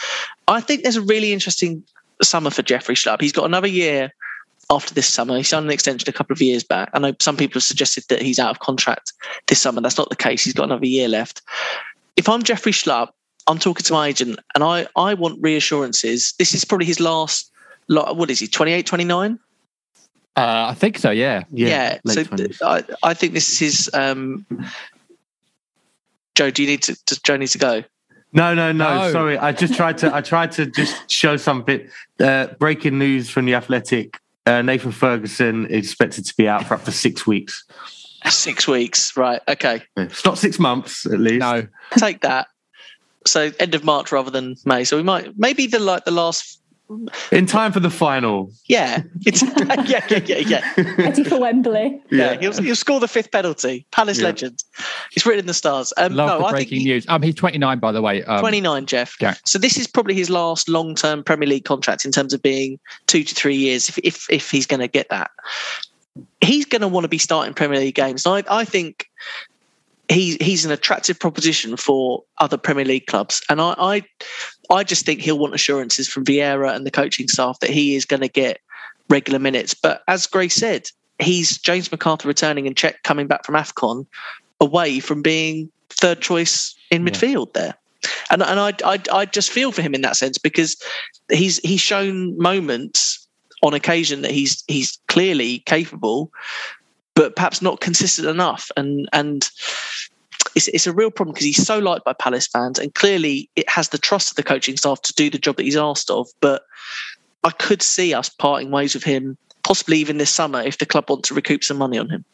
[0.48, 1.84] I think there's a really interesting
[2.22, 3.22] summer for Jeffrey Schlupp.
[3.22, 4.14] He's got another year
[4.70, 5.38] after this summer.
[5.38, 6.90] He signed an extension a couple of years back.
[6.94, 9.14] I know some people have suggested that he's out of contract
[9.48, 9.82] this summer.
[9.82, 10.44] That's not the case.
[10.44, 11.42] He's got another year left.
[12.16, 13.10] If I'm Jeffrey Schlupp,
[13.48, 16.34] I'm talking to my agent and I, I want reassurances.
[16.40, 17.52] This is probably his last,
[17.88, 19.40] what is he, 28, 29?
[20.36, 21.12] Uh, I think so.
[21.12, 21.44] Yeah.
[21.52, 22.00] Yeah.
[22.06, 22.24] yeah so
[22.64, 23.90] I, I think this is his.
[23.94, 24.46] Um,
[26.36, 26.98] Joe, do you need to?
[27.06, 27.84] Does Joe need to go?
[28.32, 29.12] No, no, no, no.
[29.12, 30.14] Sorry, I just tried to.
[30.14, 31.88] I tried to just show something.
[32.20, 36.74] Uh, breaking news from the Athletic: uh, Nathan Ferguson is expected to be out for
[36.74, 37.64] up to six weeks.
[38.28, 39.42] Six weeks, right?
[39.48, 39.84] Okay.
[39.98, 41.42] It's not six months, at least.
[41.42, 41.68] No,
[41.98, 42.48] take that.
[43.26, 44.84] So end of March rather than May.
[44.84, 46.60] So we might maybe the like the last
[47.32, 48.52] in time for the final.
[48.68, 49.42] Yeah, it's,
[49.90, 50.94] yeah, yeah, yeah, yeah.
[50.98, 52.02] Ready for Wembley.
[52.12, 53.86] Yeah, yeah he'll, he'll, score the fifth penalty.
[53.92, 54.26] Palace yeah.
[54.26, 54.64] legend.
[55.12, 55.94] He's written in the stars.
[55.98, 57.06] Um, Love no, the breaking he, news.
[57.08, 58.24] Um, he's 29, by the way.
[58.24, 59.16] Um, 29, Jeff.
[59.20, 59.36] Yeah.
[59.46, 63.24] So this is probably his last long-term Premier League contract in terms of being two
[63.24, 65.32] to three years, if if, if he's going to get that.
[66.42, 68.28] He's going to want to be starting Premier League games.
[68.28, 69.08] I, I think
[70.14, 74.04] he's he's an attractive proposition for other Premier League clubs, and I, I
[74.70, 78.06] I just think he'll want assurances from Vieira and the coaching staff that he is
[78.06, 78.60] going to get
[79.10, 79.74] regular minutes.
[79.74, 80.90] But as Gray said,
[81.20, 84.06] he's James McArthur returning and Cech coming back from AFCON
[84.62, 87.76] away from being third choice in midfield there.
[88.30, 90.82] And and I, I I just feel for him in that sense because
[91.32, 93.28] he's he's shown moments
[93.62, 96.32] on occasion that he's he's clearly capable,
[97.16, 98.72] but perhaps not consistent enough.
[98.78, 99.50] And and
[100.56, 103.70] it's, it's a real problem because he's so liked by Palace fans, and clearly it
[103.70, 106.28] has the trust of the coaching staff to do the job that he's asked of.
[106.40, 106.64] But
[107.44, 111.10] I could see us parting ways with him, possibly even this summer, if the club
[111.10, 112.26] want to recoup some money on him.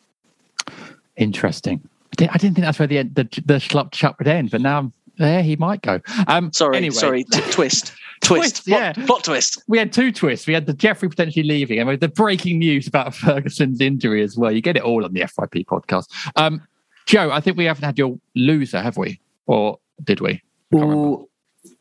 [1.18, 1.82] Interesting.
[2.20, 5.56] I didn't think that's where the the, the chat would end, but now there he
[5.56, 6.00] might go.
[6.28, 6.94] Um, sorry, anyway.
[6.94, 7.94] sorry, t- twist.
[8.22, 9.64] twist, yeah, plot, plot, twist.
[9.68, 10.48] We had two twists.
[10.48, 14.24] We had the Jeffrey potentially leaving, and we had the breaking news about Ferguson's injury
[14.24, 14.52] as well.
[14.52, 16.08] You get it all on the FYP podcast.
[16.36, 16.62] Um,
[17.06, 19.20] Joe, I think we haven't had your loser, have we?
[19.48, 20.44] Or did we?
[20.72, 21.28] Well,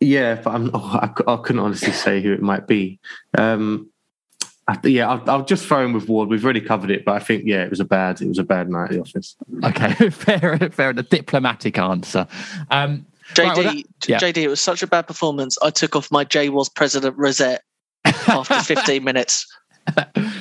[0.00, 2.98] yeah, but I'm, oh, I, I, couldn't honestly say who it might be.
[3.36, 3.90] Um,
[4.66, 6.28] I, yeah, I'll, I'll, just throw in with Ward.
[6.28, 8.44] We've already covered it, but I think yeah, it was a bad, it was a
[8.44, 9.36] bad night at the office.
[9.64, 10.92] Okay, fair, fair.
[10.92, 12.26] The diplomatic answer.
[12.70, 14.18] Um, JD, right, well that, yeah.
[14.18, 15.58] JD, it was such a bad performance.
[15.62, 17.62] I took off my J was president rosette
[18.04, 19.46] after 15 minutes.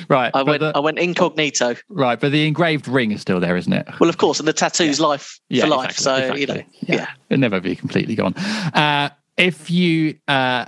[0.08, 0.30] right.
[0.34, 0.60] I went.
[0.60, 1.74] The, I went incognito.
[1.88, 3.86] Right, but the engraved ring is still there, isn't it?
[3.98, 5.06] Well, of course, and the tattoo's yeah.
[5.06, 5.90] life yeah, for life.
[5.90, 6.40] Exactly, so exactly.
[6.40, 6.94] you know, yeah.
[6.94, 8.34] yeah, it'll never be completely gone.
[8.34, 10.66] Uh, if you uh,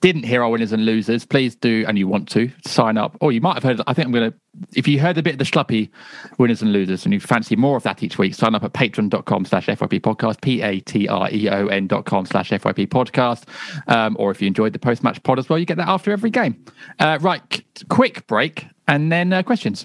[0.00, 3.16] didn't hear our winners and losers, please do, and you want to sign up.
[3.20, 3.80] Or you might have heard.
[3.86, 4.38] I think I'm going to.
[4.74, 5.90] If you heard a bit of the Schluppy
[6.38, 9.44] winners and losers, and you fancy more of that each week, sign up at patreon.com
[9.44, 13.44] slash FYP podcast, P A T R E O N dot com slash FYP podcast.
[13.88, 16.10] Um, or if you enjoyed the post match pod as well, you get that after
[16.10, 16.64] every game.
[16.98, 19.84] Uh, right, quick break, and then uh, questions.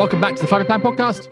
[0.00, 1.28] Welcome back to the Five Plan Podcast.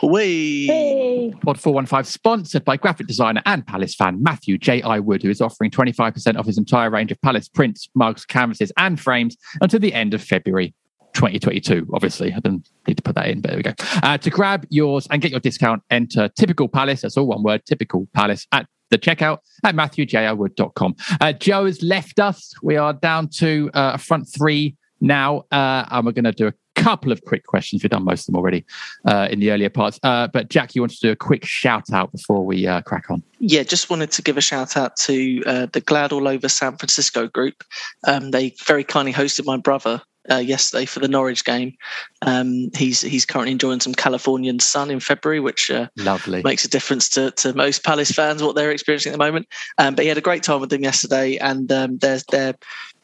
[0.00, 5.00] We Pod 415 sponsored by graphic designer and Palace fan Matthew J.I.
[5.00, 9.00] Wood, who is offering 25% off his entire range of Palace prints, mugs, canvases, and
[9.00, 10.72] frames until the end of February
[11.14, 11.90] 2022.
[11.92, 13.74] Obviously, I didn't need to put that in, but there we go.
[14.04, 17.66] Uh, to grab yours and get your discount, enter typical Palace, that's all one word,
[17.66, 20.94] typical Palace at the checkout at matthewjiwood.com.
[21.20, 22.54] Uh, Joe has left us.
[22.62, 26.46] We are down to uh, a front three now, uh, and we're going to do
[26.46, 27.82] a couple of quick questions.
[27.82, 28.64] We've done most of them already
[29.06, 29.98] uh, in the earlier parts.
[30.02, 33.10] Uh, but Jack, you wanted to do a quick shout out before we uh, crack
[33.10, 33.22] on?
[33.38, 36.76] Yeah, just wanted to give a shout out to uh, the Glad All Over San
[36.76, 37.62] Francisco group.
[38.06, 41.74] Um, they very kindly hosted my brother uh, yesterday for the Norwich game.
[42.22, 46.68] Um, he's he's currently enjoying some Californian sun in February, which uh, lovely makes a
[46.68, 49.46] difference to, to most Palace fans what they're experiencing at the moment.
[49.78, 52.54] Um, but he had a great time with them yesterday, and um, they're they're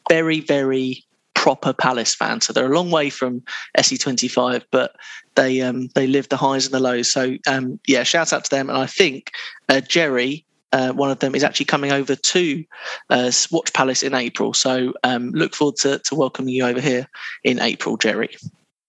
[0.09, 1.05] very very
[1.41, 2.39] proper Palace fan.
[2.39, 3.41] So they're a long way from
[3.75, 4.95] SE25, but
[5.33, 7.09] they um, they live the highs and the lows.
[7.09, 8.69] So um, yeah, shout out to them.
[8.69, 9.31] And I think
[9.67, 12.63] uh, Jerry, uh, one of them, is actually coming over to
[13.09, 14.53] uh, Watch Palace in April.
[14.53, 17.07] So um, look forward to, to welcoming you over here
[17.43, 18.29] in April, Jerry.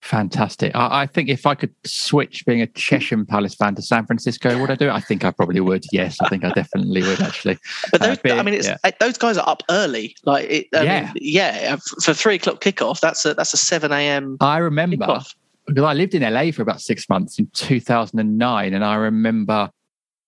[0.03, 0.75] Fantastic.
[0.75, 4.61] I, I, think if I could switch being a Cheshire Palace fan to San Francisco,
[4.61, 4.91] would I do it?
[4.91, 5.85] I think I probably would.
[5.93, 7.57] Yes, I think I definitely would actually.
[7.93, 8.77] But those, uh, I mean, yeah.
[8.99, 10.17] those guys are up early.
[10.25, 12.99] Like, it, yeah, mean, yeah, for three o'clock kickoff.
[12.99, 14.39] That's a that's a seven a.m.
[14.41, 15.37] I remember kickoff.
[15.67, 18.85] because I lived in LA for about six months in two thousand and nine, and
[18.85, 19.71] I remember,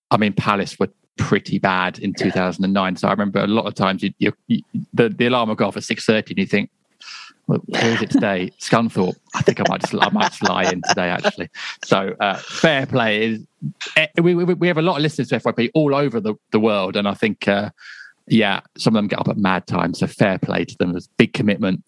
[0.09, 2.95] I mean, Palace were pretty bad in 2009.
[2.95, 4.61] So I remember a lot of times you, you, you,
[4.93, 6.69] the, the alarm would go off at 6.30 and you think,
[7.49, 8.51] is it today?
[8.59, 9.15] Scunthorpe.
[9.35, 11.49] I think I might just I might just lie in today actually.
[11.83, 13.45] So uh, fair play is
[13.95, 16.59] eh, we, we, we have a lot of listeners to FYP all over the, the
[16.59, 17.69] world, and I think uh,
[18.27, 19.99] yeah, some of them get up at mad times.
[19.99, 20.93] So fair play to them.
[20.93, 21.83] There's big commitment.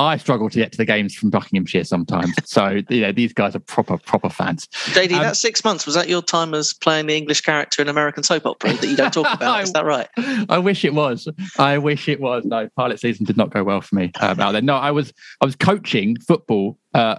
[0.00, 2.34] I struggle to get to the games from Buckinghamshire sometimes.
[2.50, 4.66] So you know, these guys are proper proper fans.
[4.66, 7.88] JD, um, that six months was that your time as playing the English character in
[7.88, 9.58] American soap opera that you don't talk about?
[9.58, 10.08] I, Is that right?
[10.48, 11.28] I wish it was.
[11.58, 12.44] I wish it was.
[12.44, 14.62] No, pilot season did not go well for me uh, out there.
[14.62, 17.16] No, I was I was coaching football uh,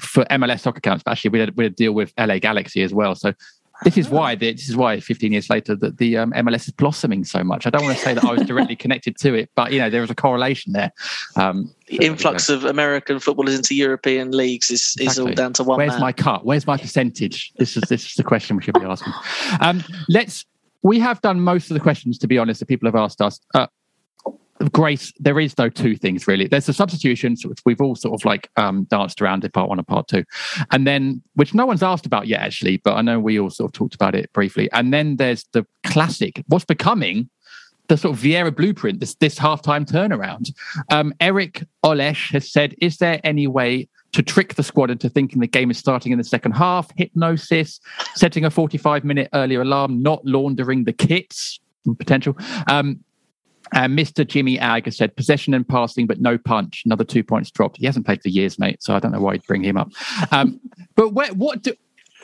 [0.00, 1.02] for MLS soccer camps.
[1.04, 3.14] But actually, we had, we had a deal with LA Galaxy as well.
[3.14, 3.32] So
[3.84, 7.24] this is why this is why 15 years later that the um, MLS is blossoming
[7.24, 7.66] so much.
[7.66, 9.90] I don't want to say that I was directly connected to it, but you know
[9.90, 10.92] there is a correlation there.
[11.36, 15.06] Um, the influx of American footballers into European leagues is, exactly.
[15.06, 15.78] is all down to one.
[15.78, 16.00] Where's man.
[16.00, 16.44] my cut?
[16.44, 17.52] Where's my percentage?
[17.58, 19.12] This is this is the question we should be asking.
[19.60, 20.44] Um, let's.
[20.82, 23.40] We have done most of the questions, to be honest, that people have asked us.
[23.54, 23.68] Uh,
[24.72, 26.46] Grace, there is though two things really.
[26.46, 29.78] There's the substitutions, which we've all sort of like um, danced around in part one
[29.78, 30.24] and part two,
[30.70, 33.68] and then which no one's asked about yet actually, but I know we all sort
[33.68, 34.70] of talked about it briefly.
[34.72, 37.28] And then there's the classic, what's becoming
[37.88, 40.52] the sort of Vieira blueprint, this this halftime turnaround.
[40.90, 45.40] Um, Eric Olesh has said, "Is there any way to trick the squad into thinking
[45.40, 46.88] the game is starting in the second half?
[46.96, 47.80] Hypnosis,
[48.14, 51.60] setting a 45 minute earlier alarm, not laundering the kits."
[51.98, 52.34] Potential.
[52.66, 53.00] Um,
[53.72, 54.26] uh, Mr.
[54.26, 56.82] Jimmy Ag has said possession and passing, but no punch.
[56.84, 57.78] Another two points dropped.
[57.78, 58.82] He hasn't played for years, mate.
[58.82, 59.90] So I don't know why you'd bring him up.
[60.30, 60.60] Um,
[60.94, 61.74] but where, what do,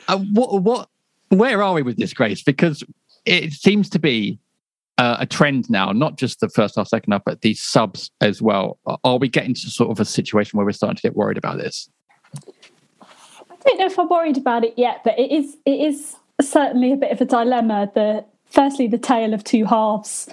[0.07, 0.89] uh, what, what,
[1.29, 2.43] where are we with this, Grace?
[2.43, 2.83] Because
[3.25, 4.39] it seems to be
[4.97, 8.41] uh, a trend now, not just the first half, second half, but these subs as
[8.41, 8.77] well.
[9.03, 11.57] Are we getting to sort of a situation where we're starting to get worried about
[11.57, 11.89] this?
[13.01, 16.91] I don't know if I'm worried about it yet, but it is it is certainly
[16.91, 17.91] a bit of a dilemma.
[17.93, 20.27] The firstly, the tale of two halves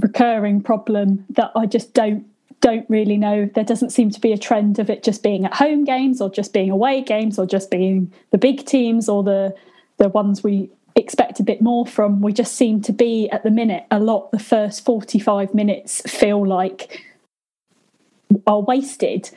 [0.00, 2.26] recurring problem that I just don't
[2.60, 3.50] don't really know.
[3.54, 6.30] There doesn't seem to be a trend of it just being at home games or
[6.30, 9.54] just being away games or just being the big teams or the
[9.98, 12.22] the ones we expect a bit more from.
[12.22, 16.46] We just seem to be at the minute a lot the first 45 minutes feel
[16.46, 17.02] like
[18.46, 19.30] are wasted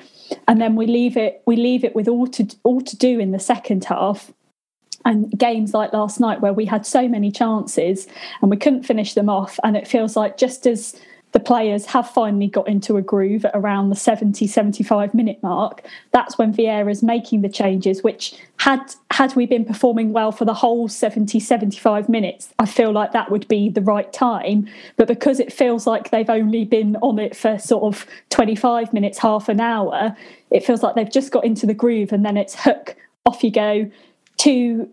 [0.47, 3.31] and then we leave it we leave it with all to all to do in
[3.31, 4.31] the second half
[5.07, 8.07] and games like last night where we had so many chances
[8.41, 9.57] and we couldn't finish them off.
[9.63, 10.99] And it feels like just as
[11.31, 15.85] the players have finally got into a groove at around the 70 75 minute mark
[16.11, 18.79] that's when Vieira's making the changes which had
[19.11, 23.29] had we been performing well for the whole 70 75 minutes I feel like that
[23.29, 24.67] would be the right time.
[24.95, 29.19] But because it feels like they've only been on it for sort of 25 minutes
[29.19, 30.15] half an hour
[30.49, 32.95] it feels like they've just got into the groove and then it's hook
[33.25, 33.91] off you go
[34.37, 34.89] two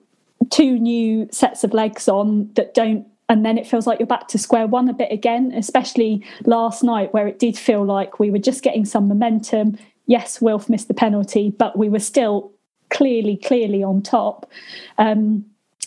[0.51, 4.29] two new sets of legs on that don't and then it feels like you're back
[4.29, 8.31] to square one a bit again especially last night where it did feel like we
[8.31, 9.79] were just getting some momentum.
[10.07, 12.53] Yes wilf missed the penalty but we were still
[12.91, 14.51] clearly clearly on top.
[14.99, 15.47] Um,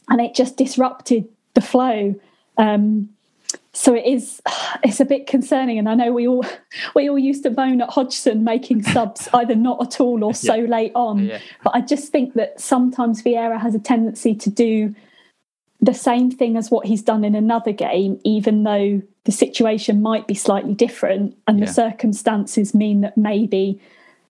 [0.10, 2.16] and it just disrupted the flow.
[2.58, 3.10] Um,
[3.78, 4.42] so it is
[4.84, 6.44] it's a bit concerning and i know we all
[6.96, 10.56] we all used to moan at hodgson making subs either not at all or so
[10.56, 10.70] yeah.
[10.70, 11.40] late on yeah.
[11.64, 14.94] but i just think that sometimes vieira has a tendency to do
[15.80, 20.26] the same thing as what he's done in another game even though the situation might
[20.28, 21.66] be slightly different and yeah.
[21.66, 23.80] the circumstances mean that maybe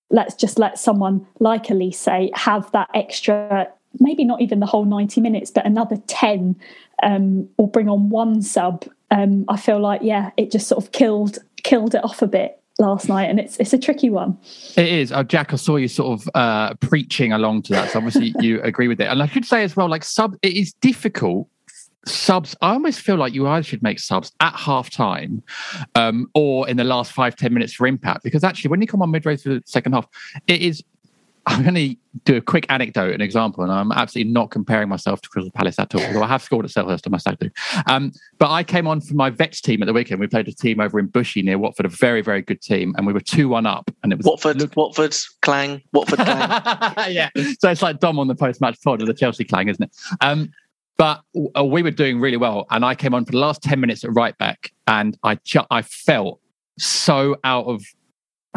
[0.09, 3.69] let's just let someone like Olise have that extra
[3.99, 6.55] maybe not even the whole 90 minutes but another 10
[7.03, 10.91] um, or bring on one sub um, I feel like yeah, it just sort of
[10.91, 14.37] killed killed it off a bit last night, and it's it's a tricky one.
[14.75, 15.11] It is.
[15.11, 18.61] Oh, Jack, I saw you sort of uh, preaching along to that, so obviously you
[18.61, 19.05] agree with it.
[19.05, 21.47] And I should say as well, like sub, it is difficult.
[22.05, 25.43] Subs, I almost feel like you either should make subs at half time
[25.95, 29.01] um, or in the last five ten minutes for impact, because actually, when you come
[29.01, 30.07] on midway through the second half,
[30.47, 30.83] it is
[31.47, 31.95] I'm going to
[32.25, 35.79] do a quick anecdote, an example, and I'm absolutely not comparing myself to Crystal Palace
[35.79, 37.51] at all, although I have scored at Selhurst, I must to.
[37.87, 40.19] Um, but I came on for my Vets team at the weekend.
[40.19, 43.07] We played a team over in Bushey near Watford, a very, very good team, and
[43.07, 43.89] we were 2 1 up.
[44.03, 47.11] And it was Watford, look, Watford, Clang, Watford, Clang.
[47.13, 47.29] yeah.
[47.59, 49.91] So it's like Dom on the post match pod of the Chelsea Clang, isn't it?
[50.19, 50.51] Um,
[50.97, 51.21] but
[51.57, 52.65] uh, we were doing really well.
[52.71, 55.61] And I came on for the last 10 minutes at right back, and I, ju-
[55.71, 56.41] I felt
[56.77, 57.83] so out of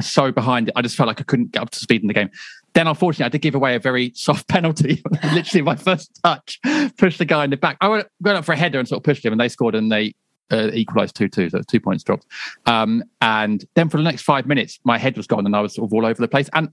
[0.01, 0.75] so behind it.
[0.77, 2.31] I just felt like I couldn't get up to speed in the game.
[2.73, 5.03] Then, unfortunately, I did give away a very soft penalty.
[5.33, 6.61] Literally, my first touch
[6.97, 7.77] pushed the guy in the back.
[7.81, 9.91] I went, up for a header and sort of pushed him, and they scored and
[9.91, 10.15] they
[10.51, 11.51] uh, equalised 2 2.
[11.51, 12.27] So two points dropped.
[12.67, 15.75] Um, and then for the next five minutes, my head was gone and I was
[15.75, 16.49] sort of all over the place.
[16.55, 16.69] And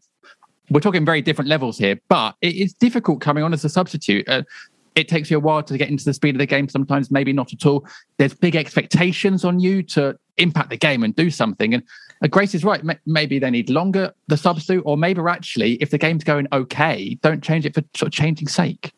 [0.69, 4.27] we're talking very different levels here, but it is difficult coming on as a substitute.
[4.27, 4.43] Uh,
[4.95, 6.67] it takes you a while to get into the speed of the game.
[6.67, 7.87] Sometimes, maybe not at all.
[8.17, 11.75] There's big expectations on you to impact the game and do something.
[11.75, 11.83] And
[12.21, 12.81] Uh, Grace is right.
[13.05, 17.43] Maybe they need longer the substitute, or maybe actually, if the game's going okay, don't
[17.43, 18.91] change it for sort of changing sake.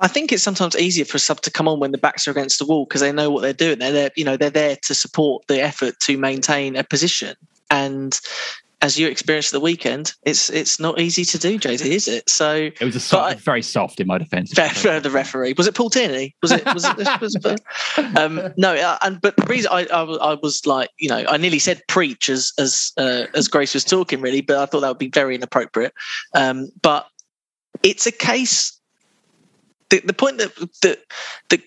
[0.00, 2.30] I think it's sometimes easier for a sub to come on when the backs are
[2.30, 3.78] against the wall because they know what they're doing.
[3.78, 7.36] They're there, you know, they're there to support the effort to maintain a position.
[7.70, 8.18] And
[8.84, 12.28] as you experienced the weekend, it's it's not easy to do, JD, is it?
[12.28, 14.50] So it was a soft, I, very soft in my defence.
[14.50, 16.36] The referee, was it Paul Tierney?
[16.42, 16.66] Was it?
[16.66, 16.94] Was it?
[16.98, 17.60] Was, was,
[18.16, 21.38] um, no, uh, and but the reason I, I, I was like, you know, I
[21.38, 24.88] nearly said preach as as uh, as Grace was talking, really, but I thought that
[24.88, 25.94] would be very inappropriate.
[26.34, 27.08] Um, but
[27.82, 28.78] it's a case.
[29.88, 30.98] The, the point that that
[31.48, 31.62] that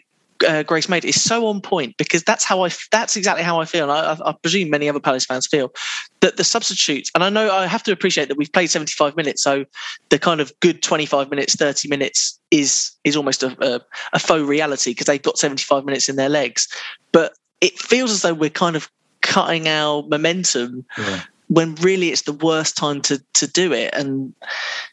[0.45, 3.65] uh, Grace made is so on point because that's how I that's exactly how I
[3.65, 3.89] feel.
[3.91, 5.73] I, I, I, presume many other Palace fans feel
[6.21, 9.41] that the substitutes, and I know I have to appreciate that we've played 75 minutes,
[9.41, 9.65] so
[10.09, 13.81] the kind of good 25 minutes, 30 minutes is is almost a, a,
[14.13, 16.67] a faux reality because they've got 75 minutes in their legs.
[17.11, 18.89] But it feels as though we're kind of
[19.21, 21.23] cutting our momentum yeah.
[21.47, 23.93] when really it's the worst time to to do it.
[23.93, 24.33] And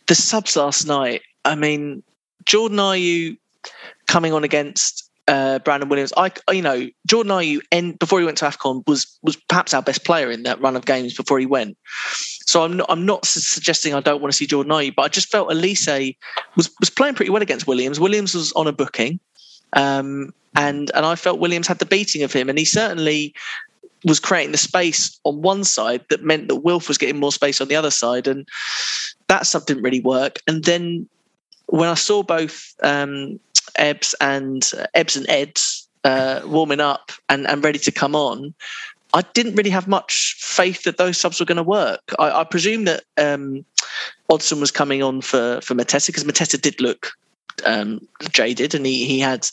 [0.07, 2.03] the subs last night, I mean,
[2.45, 3.37] Jordan Ayew
[4.07, 6.13] coming on against uh, Brandon Williams.
[6.17, 9.83] I, you know, Jordan Ayew, and before he went to Afcon, was was perhaps our
[9.83, 11.77] best player in that run of games before he went.
[12.47, 15.09] So I'm not, I'm not suggesting I don't want to see Jordan Ayew, but I
[15.09, 16.17] just felt Olise
[16.57, 17.99] was was playing pretty well against Williams.
[17.99, 19.19] Williams was on a booking,
[19.73, 23.35] um, and and I felt Williams had the beating of him, and he certainly
[24.05, 27.63] was creating the space on one side that meant that Wilf was getting more space
[27.63, 28.47] on the other side, and
[29.29, 30.41] that stuff didn't really work.
[30.47, 31.09] And then
[31.67, 33.41] when I saw both um,
[33.77, 38.55] Ebbs and uh, Ebbs and Eds uh, warming up and, and ready to come on,
[39.15, 42.15] I didn't really have much faith that those subs were going to work.
[42.19, 43.65] I, I presume that um,
[44.29, 47.13] Odsonne was coming on for for Mateta because Mateta did look
[47.65, 49.49] um, jaded and he he had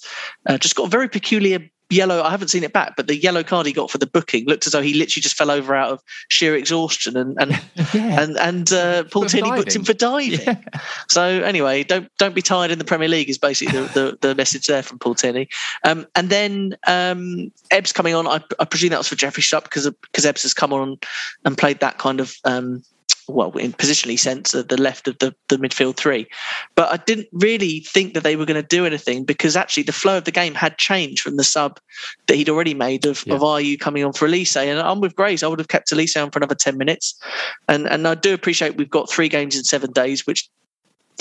[0.47, 1.59] uh, just got a very peculiar
[1.91, 2.21] yellow.
[2.21, 4.65] I haven't seen it back, but the yellow card he got for the booking looked
[4.65, 7.51] as though he literally just fell over out of sheer exhaustion, and and
[7.93, 8.21] yeah.
[8.21, 10.39] and, and uh, Paul Tierney booked him for diving.
[10.41, 10.61] Yeah.
[11.09, 14.35] So anyway, don't don't be tired in the Premier League is basically the, the, the
[14.35, 15.49] message there from Paul Tierney.
[15.83, 19.63] Um, and then um, Ebbs coming on, I, I, presume that was for Jeffrey Schlupp
[19.63, 20.97] because because Ebbs has come on
[21.45, 22.83] and played that kind of um,
[23.31, 26.27] well, in positionally sense, at the left of the, the midfield three.
[26.75, 29.91] But I didn't really think that they were going to do anything because actually the
[29.91, 31.79] flow of the game had changed from the sub
[32.27, 33.35] that he'd already made of, yeah.
[33.35, 34.57] of Ayew coming on for Olise.
[34.57, 35.43] And I'm with Grace.
[35.43, 37.19] I would have kept Olise on for another 10 minutes.
[37.67, 40.49] And and I do appreciate we've got three games in seven days, which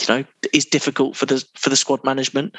[0.01, 2.55] you know is difficult for the for the squad management.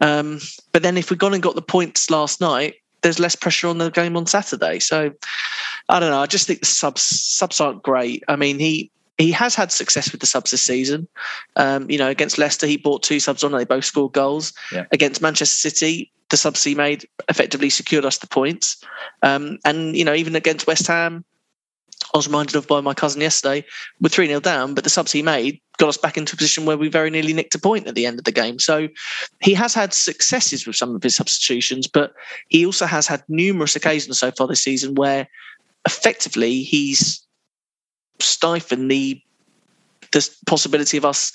[0.00, 0.40] Um,
[0.72, 3.78] but then if we'd gone and got the points last night, there's less pressure on
[3.78, 4.78] the game on Saturday.
[4.78, 5.12] So
[5.88, 6.20] I don't know.
[6.20, 8.22] I just think the subs subs aren't great.
[8.28, 11.08] I mean, he he has had success with the subs this season.
[11.56, 13.52] Um, you know, against Leicester, he brought two subs on.
[13.52, 14.52] And they both scored goals.
[14.72, 14.86] Yeah.
[14.90, 18.82] Against Manchester City, the subs he made effectively secured us the points.
[19.22, 21.24] Um, and you know, even against West Ham,
[22.14, 23.64] I was reminded of by my cousin yesterday.
[24.00, 26.66] We're 3 0 down, but the subs he made got us back into a position
[26.66, 28.58] where we very nearly nicked a point at the end of the game.
[28.58, 28.88] So
[29.40, 32.12] he has had successes with some of his substitutions, but
[32.48, 35.28] he also has had numerous occasions so far this season where
[35.84, 37.26] effectively he's
[38.20, 39.20] stifled the
[40.12, 41.32] the possibility of us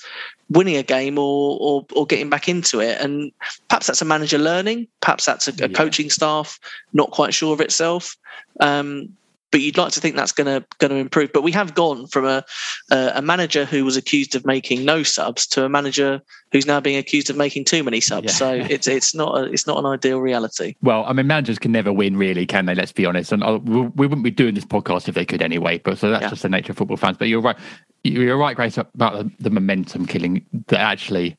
[0.50, 3.00] winning a game or, or, or getting back into it.
[3.00, 3.32] And
[3.68, 4.86] perhaps that's a manager learning.
[5.00, 5.68] Perhaps that's a, a yeah.
[5.68, 6.58] coaching staff
[6.92, 8.16] not quite sure of itself.
[8.60, 9.16] Um,
[9.50, 11.32] but you'd like to think that's going to going to improve.
[11.32, 12.44] But we have gone from a
[12.90, 16.20] a manager who was accused of making no subs to a manager
[16.52, 18.28] who's now being accused of making too many subs.
[18.28, 18.32] Yeah.
[18.32, 20.74] So it's it's not a, it's not an ideal reality.
[20.82, 22.74] Well, I mean, managers can never win, really, can they?
[22.74, 23.32] Let's be honest.
[23.32, 25.78] And uh, we wouldn't be doing this podcast if they could anyway.
[25.78, 26.30] But so that's yeah.
[26.30, 27.16] just the nature of football fans.
[27.16, 27.56] But you're right.
[28.04, 31.36] You're right, Grace, about the, the momentum killing that actually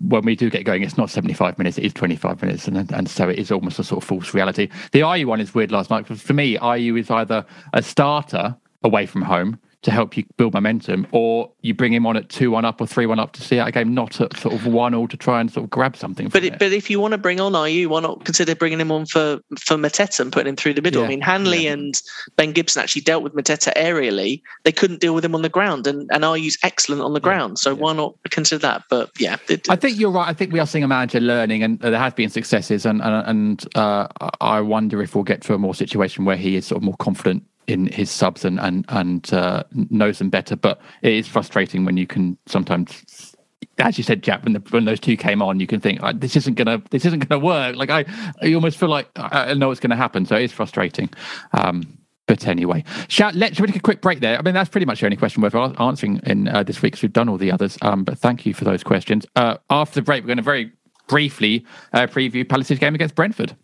[0.00, 2.68] when we do get going, it's not 75 minutes, it is 25 minutes.
[2.68, 4.68] And, and so it is almost a sort of false reality.
[4.92, 6.06] The Ayew one is weird last night.
[6.06, 11.06] For me, Ayew is either a starter away from home to help you build momentum,
[11.10, 13.58] or you bring him on at two one up or three one up to see
[13.58, 15.96] out a game, not at sort of one all to try and sort of grab
[15.96, 16.28] something.
[16.28, 18.92] But it, but if you want to bring on Ayew, why not consider bringing him
[18.92, 21.02] on for for Mateta and putting him through the middle?
[21.02, 21.06] Yeah.
[21.06, 21.72] I mean, Hanley yeah.
[21.72, 22.00] and
[22.36, 24.40] Ben Gibson actually dealt with Mateta aerially.
[24.62, 27.58] They couldn't deal with him on the ground, and and Ayew's excellent on the ground.
[27.58, 27.80] So yeah.
[27.80, 28.84] why not consider that?
[28.88, 30.28] But yeah, it, I think you're right.
[30.28, 33.26] I think we are seeing a manager learning, and there have been successes, and and,
[33.26, 34.06] and uh,
[34.40, 36.96] I wonder if we'll get to a more situation where he is sort of more
[36.98, 40.56] confident in his subs and and and uh, knows them better.
[40.56, 43.34] But it is frustrating when you can sometimes,
[43.78, 46.36] as you said, Jack, when, the, when those two came on, you can think this
[46.36, 47.76] isn't gonna this isn't gonna work.
[47.76, 48.04] Like I,
[48.42, 50.26] I almost feel like I know what's to happen.
[50.26, 51.10] So it is frustrating.
[51.52, 54.38] Um, but anyway, shout, let's take a quick break there.
[54.38, 57.02] I mean, that's pretty much the only question worth answering in uh, this week because
[57.02, 57.76] we've done all the others.
[57.82, 59.26] Um, but thank you for those questions.
[59.34, 60.72] Uh, after the break, we're going to very
[61.08, 63.56] briefly uh, preview Palace's game against Brentford.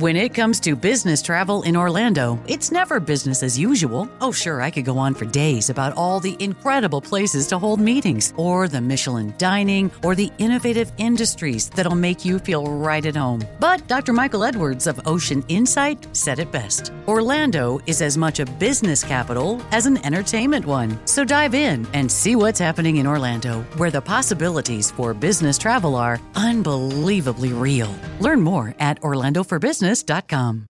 [0.00, 4.10] When it comes to business travel in Orlando, it's never business as usual.
[4.22, 7.80] Oh, sure, I could go on for days about all the incredible places to hold
[7.82, 13.14] meetings, or the Michelin dining, or the innovative industries that'll make you feel right at
[13.14, 13.42] home.
[13.58, 14.14] But Dr.
[14.14, 19.60] Michael Edwards of Ocean Insight said it best Orlando is as much a business capital
[19.70, 20.98] as an entertainment one.
[21.04, 25.94] So dive in and see what's happening in Orlando, where the possibilities for business travel
[25.94, 27.94] are unbelievably real.
[28.18, 30.69] Learn more at Orlando for Business business.com.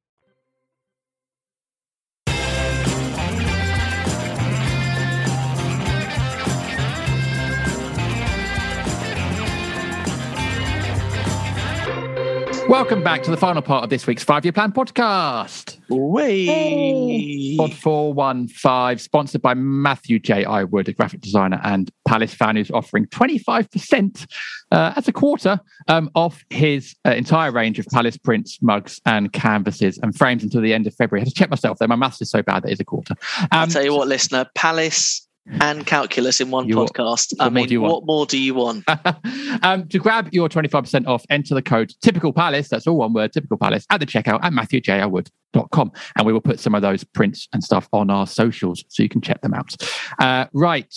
[12.70, 15.76] Welcome back to the final part of this week's Five Year Plan podcast.
[15.88, 17.56] Way.
[17.56, 20.44] Pod 415, sponsored by Matthew J.
[20.44, 20.62] I.
[20.62, 24.24] Wood, a graphic designer and Palace fan who's offering 25%
[24.70, 25.58] uh, as a quarter
[25.88, 30.60] um, off his uh, entire range of Palace prints, mugs, and canvases and frames until
[30.60, 31.22] the end of February.
[31.22, 31.88] I had to check myself, though.
[31.88, 33.16] My maths is so bad that is a quarter.
[33.40, 37.34] Um, I'll tell you what, listener, Palace and calculus in one you, podcast.
[37.40, 38.84] I mean, more what more do you want?
[39.62, 43.32] um, to grab your 25% off, enter the code typical palace, that's all one word,
[43.32, 45.92] typical palace, at the checkout at matthewjiwood.com.
[46.16, 49.08] And we will put some of those prints and stuff on our socials so you
[49.08, 49.74] can check them out.
[50.18, 50.94] Uh, right.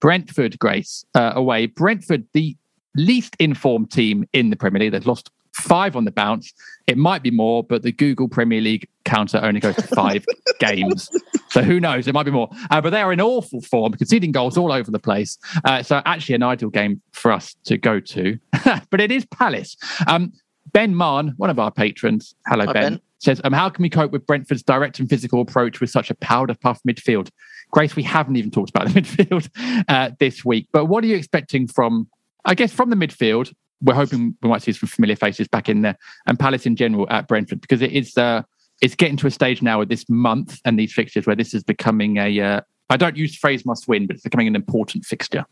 [0.00, 1.66] Brentford, Grace, uh, away.
[1.66, 2.56] Brentford, the
[2.96, 4.92] least informed team in the Premier League.
[4.92, 6.52] They've lost five on the bounce.
[6.86, 10.24] It might be more, but the Google Premier League counter only goes to five
[10.58, 11.10] games.
[11.50, 12.08] So who knows?
[12.08, 12.48] It might be more.
[12.70, 15.38] Uh, but they are in awful form, conceding goals all over the place.
[15.64, 18.38] Uh, so actually, an ideal game for us to go to.
[18.90, 19.76] but it is Palace.
[20.06, 20.32] Um,
[20.72, 23.90] ben Mahon, one of our patrons, hello Hi, ben, ben, says, um, "How can we
[23.90, 27.30] cope with Brentford's direct and physical approach with such a powder puff midfield?"
[27.70, 29.48] Grace, we haven't even talked about the midfield
[29.88, 30.68] uh, this week.
[30.72, 32.08] But what are you expecting from?
[32.44, 35.82] I guess from the midfield, we're hoping we might see some familiar faces back in
[35.82, 38.42] there and Palace in general at Brentford because it is uh,
[38.80, 41.62] it's getting to a stage now with this month and these fixtures where this is
[41.62, 42.60] becoming a uh,
[42.90, 45.46] I don't use the phrase must win, but it's becoming an important fixture.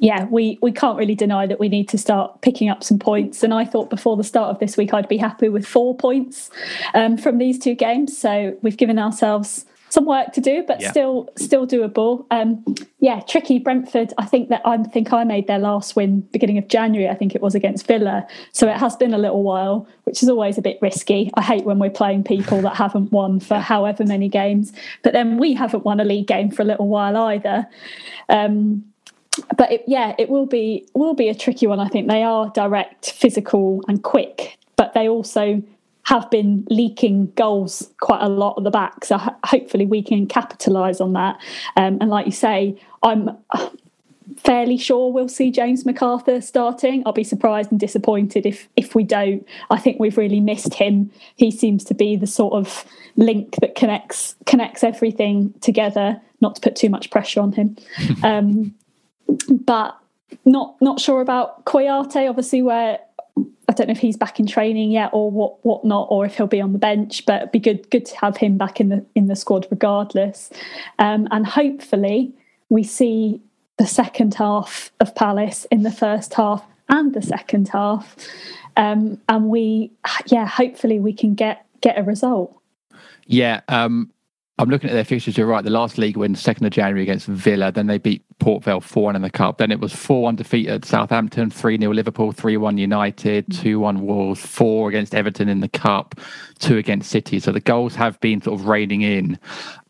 [0.00, 3.44] Yeah, we we can't really deny that we need to start picking up some points.
[3.44, 6.50] And I thought before the start of this week I'd be happy with four points
[6.94, 8.18] um, from these two games.
[8.18, 10.90] So we've given ourselves some work to do, but yeah.
[10.90, 12.26] still still doable.
[12.32, 12.64] Um,
[12.98, 14.12] yeah, tricky Brentford.
[14.18, 17.08] I think that I think I made their last win beginning of January.
[17.08, 20.28] I think it was against Villa, so it has been a little while, which is
[20.28, 21.30] always a bit risky.
[21.34, 24.72] I hate when we're playing people that haven't won for however many games,
[25.02, 27.64] but then we haven't won a league game for a little while either.
[28.28, 28.84] Um,
[29.56, 31.78] but it, yeah, it will be will be a tricky one.
[31.78, 35.62] I think they are direct, physical, and quick, but they also
[36.04, 39.04] have been leaking goals quite a lot at the back.
[39.04, 41.40] So hopefully we can capitalise on that.
[41.76, 43.30] Um, and like you say, I'm
[44.38, 47.02] fairly sure we'll see James McArthur starting.
[47.06, 49.46] I'll be surprised and disappointed if if we don't.
[49.70, 51.10] I think we've really missed him.
[51.36, 52.84] He seems to be the sort of
[53.16, 56.20] link that connects connects everything together.
[56.40, 57.76] Not to put too much pressure on him,
[58.22, 58.74] um,
[59.50, 59.96] but
[60.44, 62.28] not not sure about Kouyate.
[62.28, 62.98] Obviously, where
[63.74, 66.46] don't know if he's back in training yet or what what not, or if he'll
[66.46, 67.26] be on the bench.
[67.26, 70.50] But be good good to have him back in the in the squad regardless.
[70.98, 72.32] Um, and hopefully
[72.68, 73.40] we see
[73.76, 78.16] the second half of Palace in the first half and the second half,
[78.76, 79.90] um, and we
[80.26, 82.56] yeah hopefully we can get get a result.
[83.26, 84.10] Yeah, um,
[84.58, 85.36] I'm looking at their fixtures.
[85.36, 85.64] You're right.
[85.64, 87.72] The last league win, second of January against Villa.
[87.72, 89.56] Then they beat Port Vale four one in the cup.
[89.56, 93.62] Then it was four one defeat at Southampton, three 0 Liverpool, three one United, mm.
[93.62, 96.14] two one Wolves, four against Everton in the cup,
[96.58, 97.40] two against City.
[97.40, 99.38] So the goals have been sort of raining in.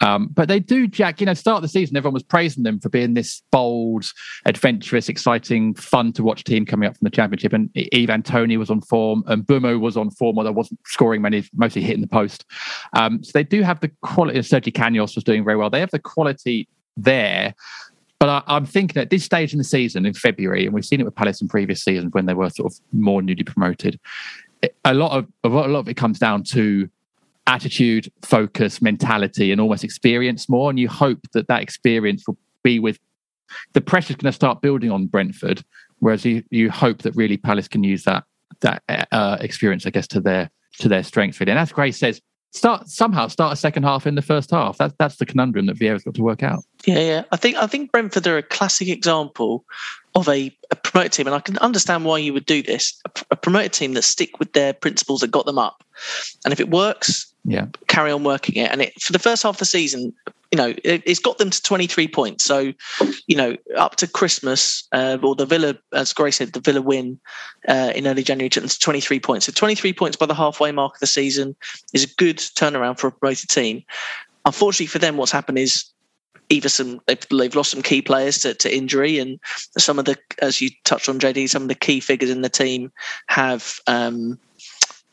[0.02, 1.18] Um, but they do, Jack.
[1.18, 4.04] You know, start the season, everyone was praising them for being this bold,
[4.44, 7.52] adventurous, exciting, fun to watch team coming up from the Championship.
[7.52, 11.42] And Ivan Toney was on form, and Mbeumo was on form, although wasn't scoring many,
[11.54, 12.44] mostly hitting the post.
[12.92, 14.40] Um, so they do have the quality.
[14.42, 15.70] Sergi Canos was doing very well.
[15.70, 17.54] They have the quality there.
[18.20, 21.00] But I, am thinking at this stage in the season, in February, and we've seen
[21.00, 23.98] it with Palace in previous seasons when they were sort of more newly promoted.
[24.84, 26.88] A lot of a lot of it comes down to
[27.46, 30.70] attitude, focus, mentality, and almost experience more.
[30.70, 32.98] And you hope that that experience will be with
[33.72, 35.62] the pressure's going to start building on Brentford,
[35.98, 38.24] whereas you, you hope that really Palace can use that
[38.60, 38.82] that
[39.12, 41.40] uh, experience, I guess, to their to their strength.
[41.40, 41.52] Really.
[41.52, 42.20] And as Grace says,
[42.54, 44.78] start somehow start a second half in the first half.
[44.78, 46.64] That's that's the conundrum that Vieira's got to work out.
[46.84, 47.24] Yeah, yeah.
[47.32, 49.64] I think I think Brentford are a classic example
[50.14, 53.00] of a, a promoted team, and I can understand why you would do this.
[53.04, 55.84] A, a promoted team that stick with their principles that got them up,
[56.44, 58.70] and if it works, yeah, carry on working it.
[58.70, 60.12] And it, for the first half of the season,
[60.54, 62.44] you know, it, has got them to 23 points.
[62.44, 62.72] So,
[63.26, 67.18] you know, up to Christmas, uh, or the Villa, as Grace said, the Villa win
[67.66, 69.46] uh, in early January took them to 23 points.
[69.46, 71.56] So 23 points by the halfway mark of the season
[71.92, 73.82] is a good turnaround for a promoted team.
[74.44, 75.86] Unfortunately for them, what's happened is
[76.50, 77.26] either some they've,
[77.56, 79.40] lost some key players to, to, injury, and
[79.76, 82.48] some of the, as you touched on, JD, some of the key figures in the
[82.48, 82.92] team
[83.26, 84.38] have um,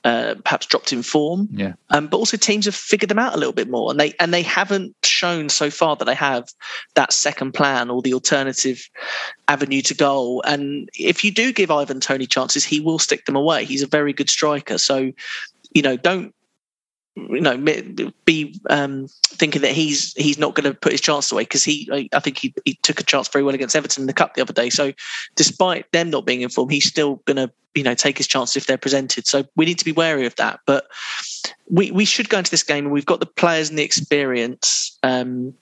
[0.03, 1.47] uh, perhaps dropped in form.
[1.51, 1.73] Yeah.
[1.89, 4.33] Um, but also teams have figured them out a little bit more, and they and
[4.33, 6.49] they haven't shown so far that they have
[6.95, 8.89] that second plan or the alternative
[9.47, 10.41] avenue to goal.
[10.45, 13.65] And if you do give Ivan Toney chances, he will stick them away.
[13.65, 14.77] He's a very good striker.
[14.77, 15.11] So,
[15.73, 16.33] you know, don't
[17.15, 17.57] you know
[18.25, 22.07] be um, thinking that he's he's not going to put his chance away because he
[22.13, 24.41] I think he, he took a chance very well against Everton in the cup the
[24.41, 24.69] other day.
[24.69, 24.93] So
[25.35, 28.67] despite them not being informed, he's still going to you know take his chances if
[28.67, 29.27] they're presented.
[29.27, 30.61] So we need to be wary of that.
[30.65, 30.85] But
[31.69, 34.97] we we should go into this game and we've got the players and the experience.
[35.03, 35.53] Um,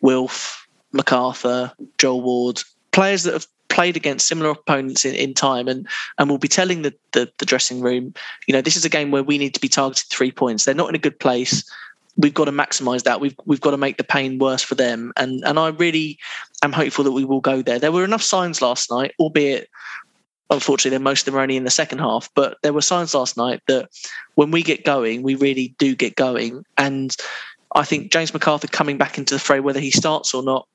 [0.00, 2.62] Wilf, McArthur, Joel Ward,
[2.96, 5.86] players that have played against similar opponents in, in time and
[6.18, 8.14] and will be telling the, the, the dressing room,
[8.46, 10.64] you know, this is a game where we need to be targeted three points.
[10.64, 11.62] They're not in a good place.
[12.16, 13.20] We've got to maximise that.
[13.20, 15.12] We've we've got to make the pain worse for them.
[15.18, 16.18] And and I really
[16.62, 17.78] am hopeful that we will go there.
[17.78, 19.68] There were enough signs last night, albeit
[20.48, 23.14] unfortunately then most of them are only in the second half but there were signs
[23.14, 23.88] last night that
[24.36, 27.16] when we get going we really do get going and
[27.74, 30.68] i think james mcarthur coming back into the fray whether he starts or not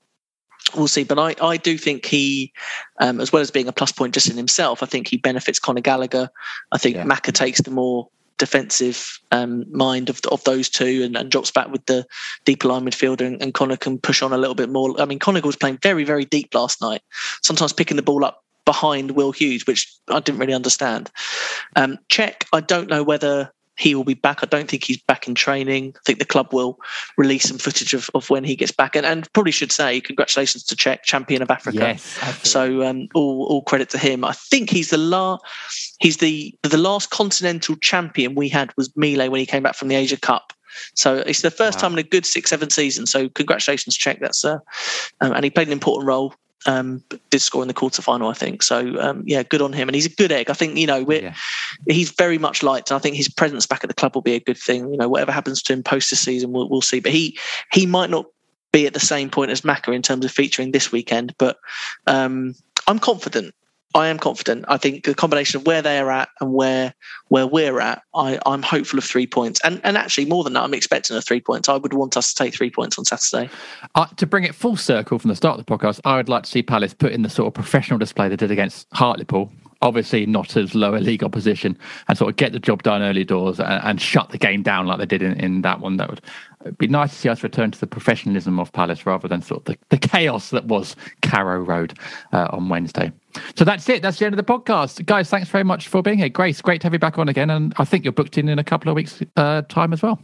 [0.75, 1.03] we'll see.
[1.03, 2.53] But I, I do think he,
[2.99, 5.59] um, as well as being a plus point just in himself, I think he benefits
[5.59, 6.29] Conor Gallagher.
[6.71, 7.03] I think yeah.
[7.03, 11.69] Maka takes the more defensive um, mind of of those two and, and, drops back
[11.69, 12.03] with the
[12.43, 14.99] deeper line midfielder and, and Conor can push on a little bit more.
[14.99, 17.03] I mean, Conor was playing very, very deep last night,
[17.43, 21.11] sometimes picking the ball up behind Will Hughes, which I didn't really understand.
[21.75, 23.51] Um, Cheikh, I don't know whether
[23.81, 24.39] he will be back.
[24.43, 25.93] I don't think he's back in training.
[25.95, 26.77] I think the club will
[27.17, 30.63] release some footage of, of when he gets back, and, and probably should say congratulations
[30.65, 31.77] to Cheikh, champion of Africa.
[31.77, 32.03] Yes,
[32.47, 34.23] so um, all all credit to him.
[34.23, 35.43] I think he's the last.
[35.99, 39.87] He's the the last continental champion we had was Mile when he came back from
[39.87, 40.53] the Asia Cup.
[40.95, 41.81] So it's the first wow.
[41.81, 43.11] time in a good six, seven seasons.
[43.11, 44.19] So congratulations, Cheikh.
[44.21, 44.59] That's uh,
[45.19, 46.33] um, and he played an important role
[46.65, 48.63] um, did score in the quarterfinal, I think.
[48.63, 50.49] So um, yeah, good on him, and he's a good egg.
[50.49, 51.33] I think you know yeah.
[51.87, 54.35] he's very much liked, and I think his presence back at the club will be
[54.35, 54.91] a good thing.
[54.91, 56.99] You know, whatever happens to him post this season, we'll, we'll see.
[56.99, 57.37] But he
[57.71, 58.25] he might not
[58.71, 61.57] be at the same point as Maka in terms of featuring this weekend, but
[62.07, 62.55] um,
[62.87, 63.53] I'm confident.
[63.93, 64.65] I am confident.
[64.67, 66.93] I think the combination of where they are at and where
[67.27, 69.59] where we're at, I, I'm hopeful of three points.
[69.63, 71.69] And and actually more than that, I'm expecting a three points.
[71.69, 73.49] I would want us to take three points on Saturday.
[73.95, 76.43] Uh, to bring it full circle from the start of the podcast, I would like
[76.43, 79.51] to see Palace put in the sort of professional display they did against Hartlepool
[79.81, 81.77] obviously not as lower league opposition,
[82.07, 84.87] and sort of get the job done early doors and, and shut the game down
[84.87, 85.97] like they did in, in that one.
[85.97, 86.21] That would
[86.77, 89.65] be nice to see us return to the professionalism of Palace rather than sort of
[89.65, 91.97] the, the chaos that was Carrow Road
[92.33, 93.11] uh, on Wednesday.
[93.55, 94.01] So that's it.
[94.01, 95.05] That's the end of the podcast.
[95.05, 96.29] Guys, thanks very much for being here.
[96.29, 97.49] Grace, great to have you back on again.
[97.49, 100.19] And I think you're booked in in a couple of weeks' uh, time as well.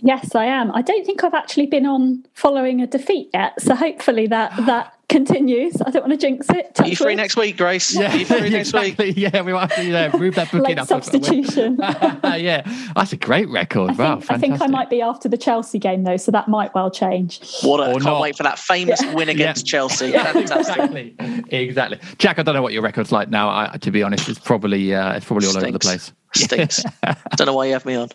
[0.00, 0.70] Yes, I am.
[0.72, 3.60] I don't think I've actually been on following a defeat yet.
[3.60, 5.80] So hopefully that that continues.
[5.80, 6.78] I don't want to jinx it.
[6.80, 7.94] Are you free next week, Grace?
[7.94, 9.06] Yeah, Are you free next exactly.
[9.06, 9.16] week?
[9.16, 10.88] Yeah, we might have to yeah, move that booking Late up.
[10.88, 11.76] substitution.
[11.80, 12.62] yeah,
[12.94, 13.90] that's a great record.
[13.90, 16.48] I wow, think, I think I might be after the Chelsea game though, so that
[16.48, 17.40] might well change.
[17.62, 18.20] What a, Or can't not.
[18.20, 20.12] wait for that famous win against Chelsea.
[20.12, 21.14] Fantastic.
[21.18, 21.98] exactly, exactly.
[22.18, 23.48] Jack, I don't know what your record's like now.
[23.48, 26.12] I, to be honest, it's probably uh, it's probably all over the place.
[26.34, 26.84] Stinks.
[27.36, 28.10] Don't know why you have me on.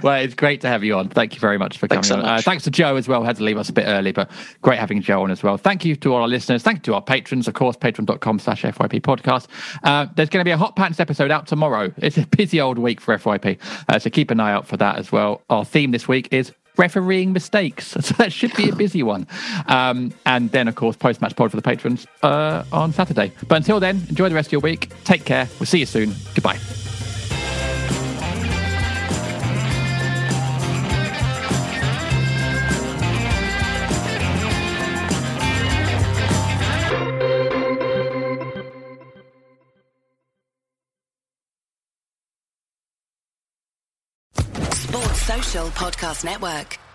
[0.00, 1.08] well, it's great to have you on.
[1.08, 2.38] Thank you very much for Thanks coming so on.
[2.38, 3.22] Uh, thanks to Joe as well.
[3.22, 4.30] Had to leave us a bit early, but
[4.62, 5.56] great having Joe on as well.
[5.56, 6.62] Thank you to all our listeners.
[6.62, 9.46] Thank you to our patrons, of course, patreon.com slash FYP podcast.
[9.82, 11.92] Uh, there's going to be a Hot Pants episode out tomorrow.
[11.98, 13.58] It's a busy old week for FYP,
[13.88, 15.42] uh, so keep an eye out for that as well.
[15.50, 17.96] Our theme this week is refereeing mistakes.
[18.02, 19.26] So that should be a busy one.
[19.66, 23.32] Um, and then, of course, post match pod for the patrons uh, on Saturday.
[23.46, 24.90] But until then, enjoy the rest of your week.
[25.04, 25.48] Take care.
[25.60, 26.14] We'll see you soon.
[26.34, 26.91] Goodbye.
[45.52, 46.91] Podcast Network.